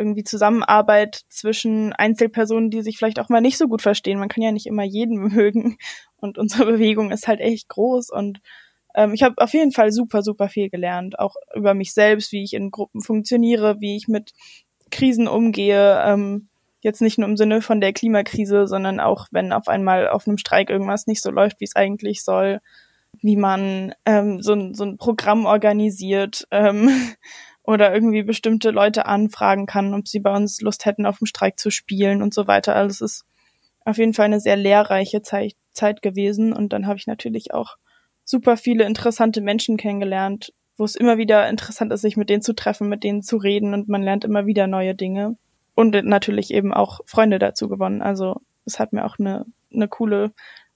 irgendwie 0.00 0.24
Zusammenarbeit 0.24 1.22
zwischen 1.28 1.92
Einzelpersonen, 1.92 2.70
die 2.70 2.82
sich 2.82 2.98
vielleicht 2.98 3.20
auch 3.20 3.28
mal 3.28 3.40
nicht 3.40 3.58
so 3.58 3.68
gut 3.68 3.82
verstehen. 3.82 4.18
Man 4.18 4.28
kann 4.28 4.42
ja 4.42 4.50
nicht 4.50 4.66
immer 4.66 4.82
jeden 4.82 5.18
mögen. 5.34 5.78
Und 6.16 6.38
unsere 6.38 6.66
Bewegung 6.66 7.10
ist 7.10 7.28
halt 7.28 7.40
echt 7.40 7.68
groß. 7.68 8.10
Und 8.10 8.40
ähm, 8.94 9.14
ich 9.14 9.22
habe 9.22 9.36
auf 9.38 9.52
jeden 9.52 9.72
Fall 9.72 9.92
super, 9.92 10.22
super 10.22 10.48
viel 10.48 10.70
gelernt, 10.70 11.18
auch 11.18 11.36
über 11.54 11.74
mich 11.74 11.92
selbst, 11.94 12.32
wie 12.32 12.42
ich 12.42 12.54
in 12.54 12.70
Gruppen 12.70 13.02
funktioniere, 13.02 13.80
wie 13.80 13.96
ich 13.96 14.08
mit 14.08 14.32
Krisen 14.90 15.28
umgehe. 15.28 16.02
Ähm, 16.04 16.48
jetzt 16.80 17.02
nicht 17.02 17.18
nur 17.18 17.28
im 17.28 17.36
Sinne 17.36 17.62
von 17.62 17.80
der 17.80 17.92
Klimakrise, 17.92 18.66
sondern 18.66 19.00
auch, 19.00 19.26
wenn 19.30 19.52
auf 19.52 19.68
einmal 19.68 20.08
auf 20.08 20.26
einem 20.26 20.38
Streik 20.38 20.70
irgendwas 20.70 21.06
nicht 21.06 21.22
so 21.22 21.30
läuft, 21.30 21.60
wie 21.60 21.64
es 21.64 21.76
eigentlich 21.76 22.24
soll, 22.24 22.60
wie 23.20 23.36
man 23.36 23.94
ähm, 24.06 24.42
so, 24.42 24.54
ein, 24.54 24.74
so 24.74 24.84
ein 24.84 24.96
Programm 24.96 25.46
organisiert. 25.46 26.46
Ähm, 26.50 26.88
oder 27.62 27.92
irgendwie 27.92 28.22
bestimmte 28.22 28.70
Leute 28.70 29.06
anfragen 29.06 29.66
kann, 29.66 29.94
ob 29.94 30.08
sie 30.08 30.20
bei 30.20 30.34
uns 30.34 30.60
Lust 30.60 30.86
hätten, 30.86 31.06
auf 31.06 31.18
dem 31.18 31.26
Streik 31.26 31.58
zu 31.58 31.70
spielen 31.70 32.22
und 32.22 32.34
so 32.34 32.46
weiter. 32.46 32.74
Also 32.74 33.04
es 33.04 33.12
ist 33.12 33.24
auf 33.84 33.98
jeden 33.98 34.14
Fall 34.14 34.26
eine 34.26 34.40
sehr 34.40 34.56
lehrreiche 34.56 35.22
Zeit, 35.22 35.54
Zeit 35.72 36.02
gewesen. 36.02 36.52
Und 36.52 36.72
dann 36.72 36.86
habe 36.86 36.98
ich 36.98 37.06
natürlich 37.06 37.52
auch 37.52 37.76
super 38.24 38.56
viele 38.56 38.84
interessante 38.84 39.40
Menschen 39.40 39.76
kennengelernt, 39.76 40.52
wo 40.76 40.84
es 40.84 40.96
immer 40.96 41.18
wieder 41.18 41.48
interessant 41.48 41.92
ist, 41.92 42.00
sich 42.02 42.16
mit 42.16 42.30
denen 42.30 42.42
zu 42.42 42.54
treffen, 42.54 42.88
mit 42.88 43.04
denen 43.04 43.22
zu 43.22 43.36
reden 43.36 43.74
und 43.74 43.88
man 43.88 44.02
lernt 44.02 44.24
immer 44.24 44.46
wieder 44.46 44.66
neue 44.66 44.94
Dinge. 44.94 45.36
Und 45.74 45.92
natürlich 46.04 46.52
eben 46.52 46.74
auch 46.74 47.00
Freunde 47.06 47.38
dazu 47.38 47.68
gewonnen. 47.68 48.02
Also 48.02 48.40
es 48.66 48.78
hat 48.78 48.92
mir 48.92 49.04
auch 49.04 49.18
eine, 49.18 49.46
eine 49.72 49.88
coole 49.88 50.32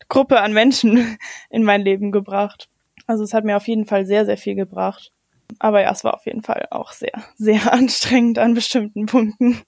Gruppe 0.08 0.40
an 0.40 0.52
Menschen 0.52 1.18
in 1.50 1.62
mein 1.62 1.82
Leben 1.82 2.12
gebracht. 2.12 2.68
Also 3.06 3.24
es 3.24 3.34
hat 3.34 3.44
mir 3.44 3.56
auf 3.56 3.68
jeden 3.68 3.86
Fall 3.86 4.06
sehr, 4.06 4.24
sehr 4.24 4.38
viel 4.38 4.54
gebracht. 4.54 5.12
Aber 5.58 5.82
ja, 5.82 5.90
es 5.90 6.04
war 6.04 6.14
auf 6.14 6.26
jeden 6.26 6.42
Fall 6.42 6.66
auch 6.70 6.92
sehr, 6.92 7.24
sehr 7.36 7.72
anstrengend 7.72 8.38
an 8.38 8.54
bestimmten 8.54 9.06
Punkten. 9.06 9.62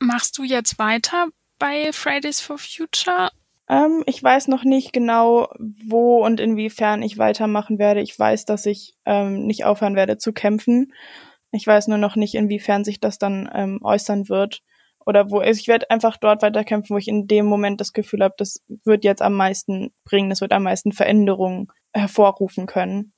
Machst 0.00 0.38
du 0.38 0.44
jetzt 0.44 0.78
weiter 0.78 1.28
bei 1.58 1.92
Fridays 1.92 2.40
for 2.40 2.58
Future? 2.58 3.30
Ähm, 3.68 4.02
ich 4.06 4.22
weiß 4.22 4.48
noch 4.48 4.64
nicht 4.64 4.92
genau, 4.92 5.48
wo 5.58 6.24
und 6.24 6.40
inwiefern 6.40 7.02
ich 7.02 7.18
weitermachen 7.18 7.78
werde. 7.78 8.00
Ich 8.00 8.18
weiß, 8.18 8.46
dass 8.46 8.66
ich 8.66 8.94
ähm, 9.04 9.46
nicht 9.46 9.64
aufhören 9.64 9.96
werde 9.96 10.18
zu 10.18 10.32
kämpfen. 10.32 10.92
Ich 11.50 11.66
weiß 11.66 11.88
nur 11.88 11.98
noch 11.98 12.16
nicht, 12.16 12.34
inwiefern 12.34 12.84
sich 12.84 13.00
das 13.00 13.18
dann 13.18 13.48
ähm, 13.54 13.80
äußern 13.82 14.28
wird. 14.28 14.62
Oder 15.04 15.30
wo 15.30 15.40
ich 15.40 15.68
werde 15.68 15.90
einfach 15.90 16.18
dort 16.18 16.42
weiterkämpfen, 16.42 16.94
wo 16.94 16.98
ich 16.98 17.08
in 17.08 17.26
dem 17.26 17.46
Moment 17.46 17.80
das 17.80 17.94
Gefühl 17.94 18.22
habe, 18.22 18.34
das 18.36 18.62
wird 18.84 19.04
jetzt 19.04 19.22
am 19.22 19.34
meisten 19.34 19.90
bringen, 20.04 20.28
das 20.28 20.42
wird 20.42 20.52
am 20.52 20.64
meisten 20.64 20.92
Veränderungen 20.92 21.68
hervorrufen 21.94 22.66
können. 22.66 23.14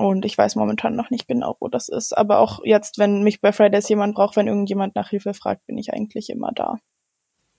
Und 0.00 0.24
ich 0.24 0.38
weiß 0.38 0.56
momentan 0.56 0.96
noch 0.96 1.10
nicht 1.10 1.28
genau, 1.28 1.58
wo 1.60 1.68
das 1.68 1.90
ist. 1.90 2.16
Aber 2.16 2.38
auch 2.38 2.60
jetzt, 2.64 2.96
wenn 2.96 3.22
mich 3.22 3.42
bei 3.42 3.52
Fridays 3.52 3.86
jemand 3.90 4.14
braucht, 4.14 4.34
wenn 4.34 4.48
irgendjemand 4.48 4.94
nach 4.94 5.10
Hilfe 5.10 5.34
fragt, 5.34 5.66
bin 5.66 5.76
ich 5.76 5.92
eigentlich 5.92 6.30
immer 6.30 6.52
da. 6.54 6.78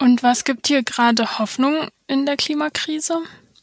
Und 0.02 0.24
was 0.24 0.44
gibt 0.44 0.68
dir 0.68 0.82
gerade 0.82 1.38
Hoffnung 1.38 1.90
in 2.08 2.26
der 2.26 2.38
Klimakrise? 2.38 3.20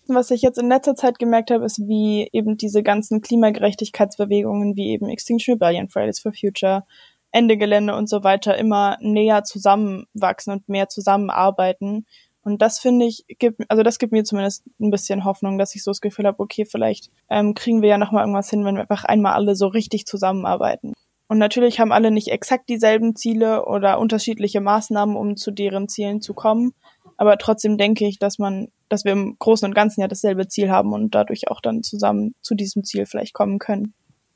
Was 0.06 0.30
ich 0.30 0.42
jetzt 0.42 0.58
in 0.58 0.68
letzter 0.68 0.94
Zeit 0.94 1.18
gemerkt 1.18 1.50
habe, 1.50 1.64
ist, 1.64 1.80
wie 1.88 2.28
eben 2.32 2.56
diese 2.56 2.84
ganzen 2.84 3.20
Klimagerechtigkeitsbewegungen, 3.20 4.76
wie 4.76 4.90
eben 4.90 5.08
Extinction 5.08 5.54
Rebellion, 5.54 5.88
Fridays 5.88 6.20
for 6.20 6.32
Future, 6.32 6.84
Ende 7.32 7.56
Gelände 7.56 7.96
und 7.96 8.08
so 8.08 8.22
weiter 8.22 8.56
immer 8.56 8.96
näher 9.00 9.42
zusammenwachsen 9.42 10.52
und 10.52 10.68
mehr 10.68 10.88
zusammenarbeiten. 10.88 12.06
Und 12.48 12.62
das 12.62 12.78
finde 12.78 13.04
ich, 13.04 13.26
gibt, 13.38 13.60
also 13.68 13.82
das 13.82 13.98
gibt 13.98 14.10
mir 14.10 14.24
zumindest 14.24 14.64
ein 14.80 14.90
bisschen 14.90 15.26
Hoffnung, 15.26 15.58
dass 15.58 15.74
ich 15.74 15.84
so 15.84 15.90
das 15.90 16.00
Gefühl 16.00 16.24
habe, 16.24 16.40
okay, 16.40 16.64
vielleicht 16.64 17.10
ähm, 17.28 17.52
kriegen 17.52 17.82
wir 17.82 17.90
ja 17.90 17.98
nochmal 17.98 18.22
irgendwas 18.22 18.48
hin, 18.48 18.64
wenn 18.64 18.74
wir 18.76 18.80
einfach 18.80 19.04
einmal 19.04 19.34
alle 19.34 19.54
so 19.54 19.66
richtig 19.66 20.06
zusammenarbeiten. 20.06 20.94
Und 21.26 21.36
natürlich 21.36 21.78
haben 21.78 21.92
alle 21.92 22.10
nicht 22.10 22.28
exakt 22.28 22.70
dieselben 22.70 23.14
Ziele 23.14 23.66
oder 23.66 23.98
unterschiedliche 23.98 24.62
Maßnahmen, 24.62 25.14
um 25.14 25.36
zu 25.36 25.50
deren 25.50 25.90
Zielen 25.90 26.22
zu 26.22 26.32
kommen. 26.32 26.72
Aber 27.18 27.36
trotzdem 27.36 27.76
denke 27.76 28.06
ich, 28.06 28.18
dass 28.18 28.38
man, 28.38 28.68
dass 28.88 29.04
wir 29.04 29.12
im 29.12 29.36
Großen 29.38 29.68
und 29.68 29.74
Ganzen 29.74 30.00
ja 30.00 30.08
dasselbe 30.08 30.48
Ziel 30.48 30.70
haben 30.70 30.94
und 30.94 31.14
dadurch 31.14 31.48
auch 31.48 31.60
dann 31.60 31.82
zusammen 31.82 32.34
zu 32.40 32.54
diesem 32.54 32.82
Ziel 32.82 33.04
vielleicht 33.04 33.34
kommen 33.34 33.58
können. 33.58 33.92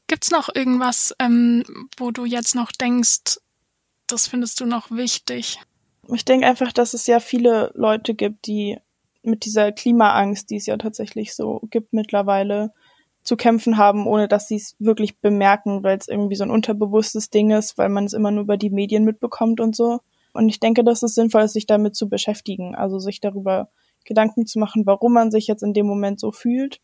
Gibt's 0.06 0.30
noch 0.30 0.54
irgendwas, 0.54 1.14
ähm, 1.18 1.64
wo 1.96 2.10
du 2.10 2.26
jetzt 2.26 2.54
noch 2.54 2.72
denkst, 2.72 3.38
das 4.06 4.26
findest 4.26 4.60
du 4.60 4.66
noch 4.66 4.90
wichtig? 4.90 5.58
Ich 6.08 6.24
denke 6.24 6.46
einfach, 6.46 6.72
dass 6.72 6.94
es 6.94 7.06
ja 7.06 7.20
viele 7.20 7.70
Leute 7.74 8.14
gibt, 8.14 8.46
die 8.46 8.78
mit 9.22 9.44
dieser 9.44 9.72
Klimaangst, 9.72 10.50
die 10.50 10.56
es 10.56 10.66
ja 10.66 10.76
tatsächlich 10.76 11.34
so 11.34 11.60
gibt 11.70 11.92
mittlerweile, 11.92 12.72
zu 13.22 13.36
kämpfen 13.36 13.76
haben, 13.76 14.06
ohne 14.06 14.26
dass 14.26 14.48
sie 14.48 14.56
es 14.56 14.74
wirklich 14.80 15.18
bemerken, 15.20 15.84
weil 15.84 15.96
es 15.96 16.08
irgendwie 16.08 16.34
so 16.34 16.44
ein 16.44 16.50
unterbewusstes 16.50 17.30
Ding 17.30 17.52
ist, 17.52 17.78
weil 17.78 17.88
man 17.88 18.04
es 18.04 18.14
immer 18.14 18.32
nur 18.32 18.42
über 18.42 18.56
die 18.56 18.70
Medien 18.70 19.04
mitbekommt 19.04 19.60
und 19.60 19.76
so. 19.76 20.00
Und 20.32 20.48
ich 20.48 20.58
denke, 20.58 20.82
dass 20.82 21.02
es 21.02 21.14
sinnvoll 21.14 21.42
ist, 21.42 21.52
sich 21.52 21.66
damit 21.66 21.94
zu 21.94 22.08
beschäftigen, 22.08 22.74
also 22.74 22.98
sich 22.98 23.20
darüber 23.20 23.68
Gedanken 24.04 24.46
zu 24.46 24.58
machen, 24.58 24.86
warum 24.86 25.12
man 25.12 25.30
sich 25.30 25.46
jetzt 25.46 25.62
in 25.62 25.74
dem 25.74 25.86
Moment 25.86 26.18
so 26.18 26.32
fühlt. 26.32 26.80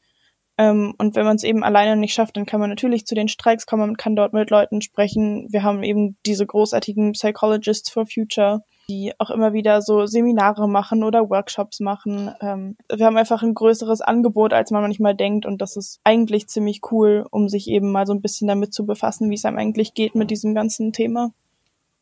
Ähm, 0.58 0.94
und 0.98 1.14
wenn 1.14 1.24
man 1.24 1.36
es 1.36 1.44
eben 1.44 1.62
alleine 1.62 1.96
nicht 1.96 2.12
schafft, 2.12 2.36
dann 2.36 2.44
kann 2.44 2.58
man 2.58 2.68
natürlich 2.68 3.06
zu 3.06 3.14
den 3.14 3.28
Streiks 3.28 3.64
kommen, 3.64 3.86
man 3.86 3.96
kann 3.96 4.16
dort 4.16 4.32
mit 4.32 4.50
Leuten 4.50 4.82
sprechen. 4.82 5.46
Wir 5.50 5.62
haben 5.62 5.84
eben 5.84 6.18
diese 6.26 6.44
großartigen 6.44 7.12
Psychologists 7.12 7.90
for 7.90 8.06
Future, 8.06 8.64
die 8.90 9.12
auch 9.18 9.30
immer 9.30 9.52
wieder 9.52 9.82
so 9.82 10.06
Seminare 10.06 10.68
machen 10.68 11.04
oder 11.04 11.30
Workshops 11.30 11.78
machen. 11.78 12.34
Ähm, 12.40 12.76
wir 12.92 13.06
haben 13.06 13.16
einfach 13.16 13.44
ein 13.44 13.54
größeres 13.54 14.00
Angebot, 14.00 14.52
als 14.52 14.72
man 14.72 14.82
manchmal 14.82 15.14
denkt 15.14 15.46
und 15.46 15.62
das 15.62 15.76
ist 15.76 16.00
eigentlich 16.02 16.48
ziemlich 16.48 16.80
cool, 16.90 17.24
um 17.30 17.48
sich 17.48 17.68
eben 17.68 17.92
mal 17.92 18.06
so 18.06 18.12
ein 18.12 18.20
bisschen 18.20 18.48
damit 18.48 18.74
zu 18.74 18.84
befassen, 18.84 19.30
wie 19.30 19.36
es 19.36 19.44
einem 19.44 19.58
eigentlich 19.58 19.94
geht 19.94 20.16
mit 20.16 20.30
diesem 20.30 20.56
ganzen 20.56 20.92
Thema. 20.92 21.30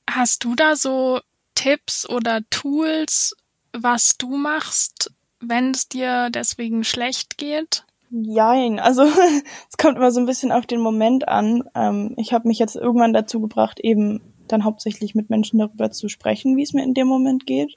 Hast 0.08 0.44
du 0.44 0.54
da 0.54 0.76
so 0.76 1.20
Tipps 1.54 2.08
oder 2.08 2.40
Tools, 2.48 3.36
was 3.72 4.16
du 4.16 4.36
machst, 4.36 5.12
wenn 5.40 5.72
es 5.72 5.88
dir 5.88 6.30
deswegen 6.30 6.84
schlecht 6.84 7.36
geht? 7.36 7.84
Jein, 8.22 8.79
also 8.79 9.02
es 9.68 9.76
kommt 9.76 9.96
immer 9.96 10.11
so 10.11 10.20
ein 10.20 10.26
bisschen 10.26 10.52
auf 10.52 10.66
den 10.66 10.81
Moment 10.81 11.29
an. 11.29 11.64
Ähm, 11.74 12.14
ich 12.16 12.33
habe 12.33 12.48
mich 12.48 12.59
jetzt 12.59 12.76
irgendwann 12.76 13.12
dazu 13.12 13.40
gebracht, 13.40 13.81
eben 13.81 14.20
dann 14.48 14.64
hauptsächlich 14.64 15.14
mit 15.14 15.29
Menschen 15.29 15.59
darüber 15.59 15.90
zu 15.90 16.09
sprechen, 16.09 16.57
wie 16.57 16.62
es 16.62 16.72
mir 16.72 16.85
in 16.85 16.94
dem 16.94 17.09
Moment 17.09 17.46
geht, 17.46 17.76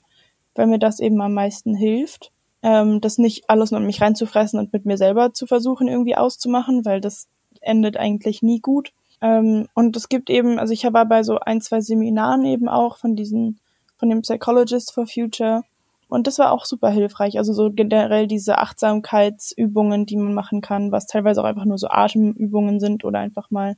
weil 0.56 0.68
mir 0.68 0.80
das 0.80 1.00
eben 1.00 1.20
am 1.22 1.34
meisten 1.34 1.76
hilft. 1.76 2.32
Ähm, 2.62 3.02
das 3.02 3.18
nicht 3.18 3.50
alles 3.50 3.72
nur 3.72 3.80
in 3.80 3.86
mich 3.86 4.02
reinzufressen 4.02 4.60
und 4.60 4.72
mit 4.72 4.86
mir 4.86 4.98
selber 4.98 5.34
zu 5.34 5.46
versuchen, 5.46 5.88
irgendwie 5.88 6.16
auszumachen, 6.16 6.86
weil 6.86 7.02
das 7.02 7.28
endet 7.62 7.98
eigentlich 7.98 8.42
nie 8.42 8.60
gut. 8.60 8.94
Ähm, 9.22 9.68
und 9.74 9.98
es 9.98 10.10
gibt 10.10 10.30
eben, 10.30 10.60
also 10.60 10.74
ich 10.74 10.84
war 10.86 11.06
bei 11.06 11.24
so 11.24 11.40
ein, 11.40 11.62
zwei 11.62 11.82
Seminaren 11.82 12.46
eben 12.46 12.70
auch 12.70 12.98
von 12.98 13.16
diesen, 13.16 13.60
von 13.98 14.10
dem 14.10 14.22
Psychologist 14.22 14.94
for 14.94 15.08
Future. 15.08 15.64
Und 16.10 16.26
das 16.26 16.40
war 16.40 16.52
auch 16.52 16.66
super 16.66 16.90
hilfreich. 16.90 17.38
Also 17.38 17.54
so 17.54 17.72
generell 17.72 18.26
diese 18.28 18.58
Achtsamkeitsübungen, 18.58 20.08
die 20.08 20.18
man 20.18 20.34
machen 20.34 20.60
kann, 20.60 20.92
was 20.92 21.06
teilweise 21.06 21.42
auch 21.42 21.46
einfach 21.46 21.66
nur 21.66 21.78
so 21.78 21.88
Atemübungen 21.88 22.80
sind 22.80 23.06
oder 23.06 23.20
einfach 23.20 23.52
mal 23.52 23.78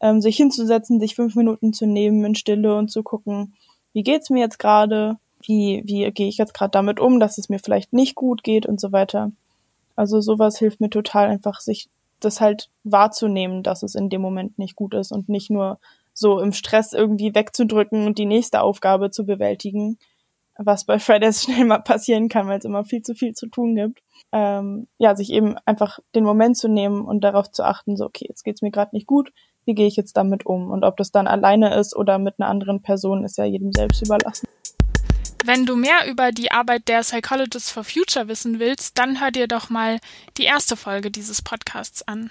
ähm, 0.00 0.20
sich 0.20 0.36
hinzusetzen, 0.36 1.00
sich 1.00 1.14
fünf 1.14 1.34
Minuten 1.34 1.72
zu 1.72 1.86
nehmen 1.86 2.22
in 2.24 2.34
Stille 2.34 2.76
und 2.76 2.90
zu 2.90 3.02
gucken, 3.02 3.54
wie 3.94 4.02
geht's 4.02 4.28
mir 4.28 4.40
jetzt 4.40 4.58
gerade, 4.58 5.16
wie, 5.40 5.82
wie 5.86 6.10
gehe 6.10 6.28
ich 6.28 6.36
jetzt 6.36 6.52
gerade 6.52 6.70
damit 6.70 7.00
um, 7.00 7.18
dass 7.18 7.38
es 7.38 7.48
mir 7.48 7.58
vielleicht 7.58 7.94
nicht 7.94 8.14
gut 8.14 8.44
geht 8.44 8.66
und 8.66 8.78
so 8.78 8.92
weiter. 8.92 9.32
Also 9.96 10.20
sowas 10.20 10.58
hilft 10.58 10.80
mir 10.80 10.90
total 10.90 11.28
einfach, 11.28 11.60
sich 11.60 11.88
das 12.20 12.42
halt 12.42 12.68
wahrzunehmen, 12.82 13.62
dass 13.62 13.82
es 13.82 13.94
in 13.94 14.10
dem 14.10 14.20
Moment 14.20 14.58
nicht 14.58 14.76
gut 14.76 14.92
ist 14.94 15.12
und 15.12 15.30
nicht 15.30 15.50
nur 15.50 15.78
so 16.12 16.40
im 16.40 16.52
Stress 16.52 16.92
irgendwie 16.92 17.34
wegzudrücken 17.34 18.06
und 18.06 18.18
die 18.18 18.26
nächste 18.26 18.60
Aufgabe 18.60 19.10
zu 19.10 19.24
bewältigen, 19.24 19.98
was 20.56 20.84
bei 20.84 20.98
Fridays 20.98 21.42
schnell 21.44 21.64
mal 21.64 21.78
passieren 21.78 22.28
kann, 22.28 22.46
weil 22.46 22.58
es 22.58 22.64
immer 22.64 22.84
viel 22.84 23.02
zu 23.02 23.14
viel 23.14 23.34
zu 23.34 23.48
tun 23.48 23.74
gibt. 23.74 24.00
Ähm, 24.32 24.88
ja, 24.98 25.14
sich 25.14 25.30
eben 25.30 25.56
einfach 25.64 25.98
den 26.14 26.24
Moment 26.24 26.56
zu 26.56 26.68
nehmen 26.68 27.04
und 27.04 27.22
darauf 27.22 27.50
zu 27.50 27.64
achten, 27.64 27.96
so, 27.96 28.04
okay, 28.06 28.26
jetzt 28.28 28.42
geht's 28.42 28.62
mir 28.62 28.70
gerade 28.70 28.94
nicht 28.94 29.06
gut, 29.06 29.32
wie 29.64 29.74
gehe 29.74 29.86
ich 29.86 29.96
jetzt 29.96 30.16
damit 30.16 30.46
um? 30.46 30.70
Und 30.70 30.84
ob 30.84 30.96
das 30.96 31.10
dann 31.10 31.26
alleine 31.26 31.74
ist 31.74 31.96
oder 31.96 32.18
mit 32.18 32.34
einer 32.38 32.48
anderen 32.48 32.82
Person, 32.82 33.24
ist 33.24 33.38
ja 33.38 33.44
jedem 33.44 33.72
selbst 33.72 34.04
überlassen. 34.04 34.48
Wenn 35.44 35.66
du 35.66 35.76
mehr 35.76 36.08
über 36.08 36.32
die 36.32 36.50
Arbeit 36.50 36.88
der 36.88 37.00
Psychologists 37.00 37.70
for 37.70 37.84
Future 37.84 38.28
wissen 38.28 38.58
willst, 38.58 38.98
dann 38.98 39.20
hör 39.20 39.30
dir 39.30 39.46
doch 39.46 39.68
mal 39.68 39.98
die 40.38 40.44
erste 40.44 40.74
Folge 40.76 41.10
dieses 41.10 41.42
Podcasts 41.42 42.06
an. 42.08 42.30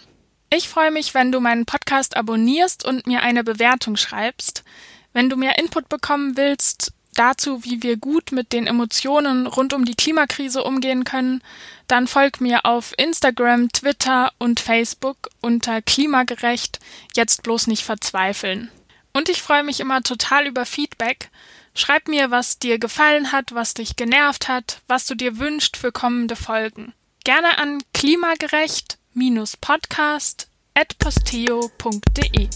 Ich 0.50 0.68
freue 0.68 0.92
mich, 0.92 1.14
wenn 1.14 1.32
du 1.32 1.40
meinen 1.40 1.66
Podcast 1.66 2.18
abonnierst 2.18 2.86
und 2.86 3.06
mir 3.08 3.22
eine 3.22 3.44
Bewertung 3.44 3.98
schreibst. 3.98 4.64
Wenn 5.12 5.30
du 5.30 5.36
mehr 5.36 5.60
Input 5.60 5.90
bekommen 5.90 6.38
willst 6.38 6.94
dazu, 7.14 7.64
wie 7.64 7.84
wir 7.84 7.98
gut 7.98 8.32
mit 8.32 8.54
den 8.54 8.68
Emotionen 8.68 9.48
rund 9.48 9.74
um 9.74 9.86
die 9.86 9.96
Klimakrise 9.96 10.64
umgehen 10.64 11.04
können, 11.04 11.42
dann 11.88 12.08
folg 12.08 12.42
mir 12.42 12.66
auf 12.66 12.94
Instagram, 12.98 13.72
Twitter 13.72 14.32
und 14.40 14.60
Facebook 14.60 15.30
unter 15.42 15.82
Klimagerecht, 15.82 16.80
jetzt 17.16 17.44
bloß 17.44 17.68
nicht 17.68 17.84
verzweifeln. 17.84 18.70
Und 19.14 19.30
ich 19.30 19.42
freue 19.42 19.64
mich 19.64 19.80
immer 19.80 20.02
total 20.02 20.48
über 20.48 20.66
Feedback. 20.66 21.30
Schreib 21.76 22.08
mir, 22.08 22.32
was 22.32 22.60
dir 22.60 22.80
gefallen 22.80 23.32
hat, 23.32 23.54
was 23.54 23.74
dich 23.74 23.96
genervt 23.96 24.48
hat, 24.48 24.82
was 24.88 25.06
du 25.06 25.16
dir 25.16 25.40
wünschst 25.40 25.78
für 25.78 25.92
kommende 25.92 26.36
Folgen. 26.36 26.94
Gerne 27.24 27.58
an 27.58 27.82
klimagerecht-podcast 27.94 30.48
at 30.76 30.98
posteo.de. 31.00 32.50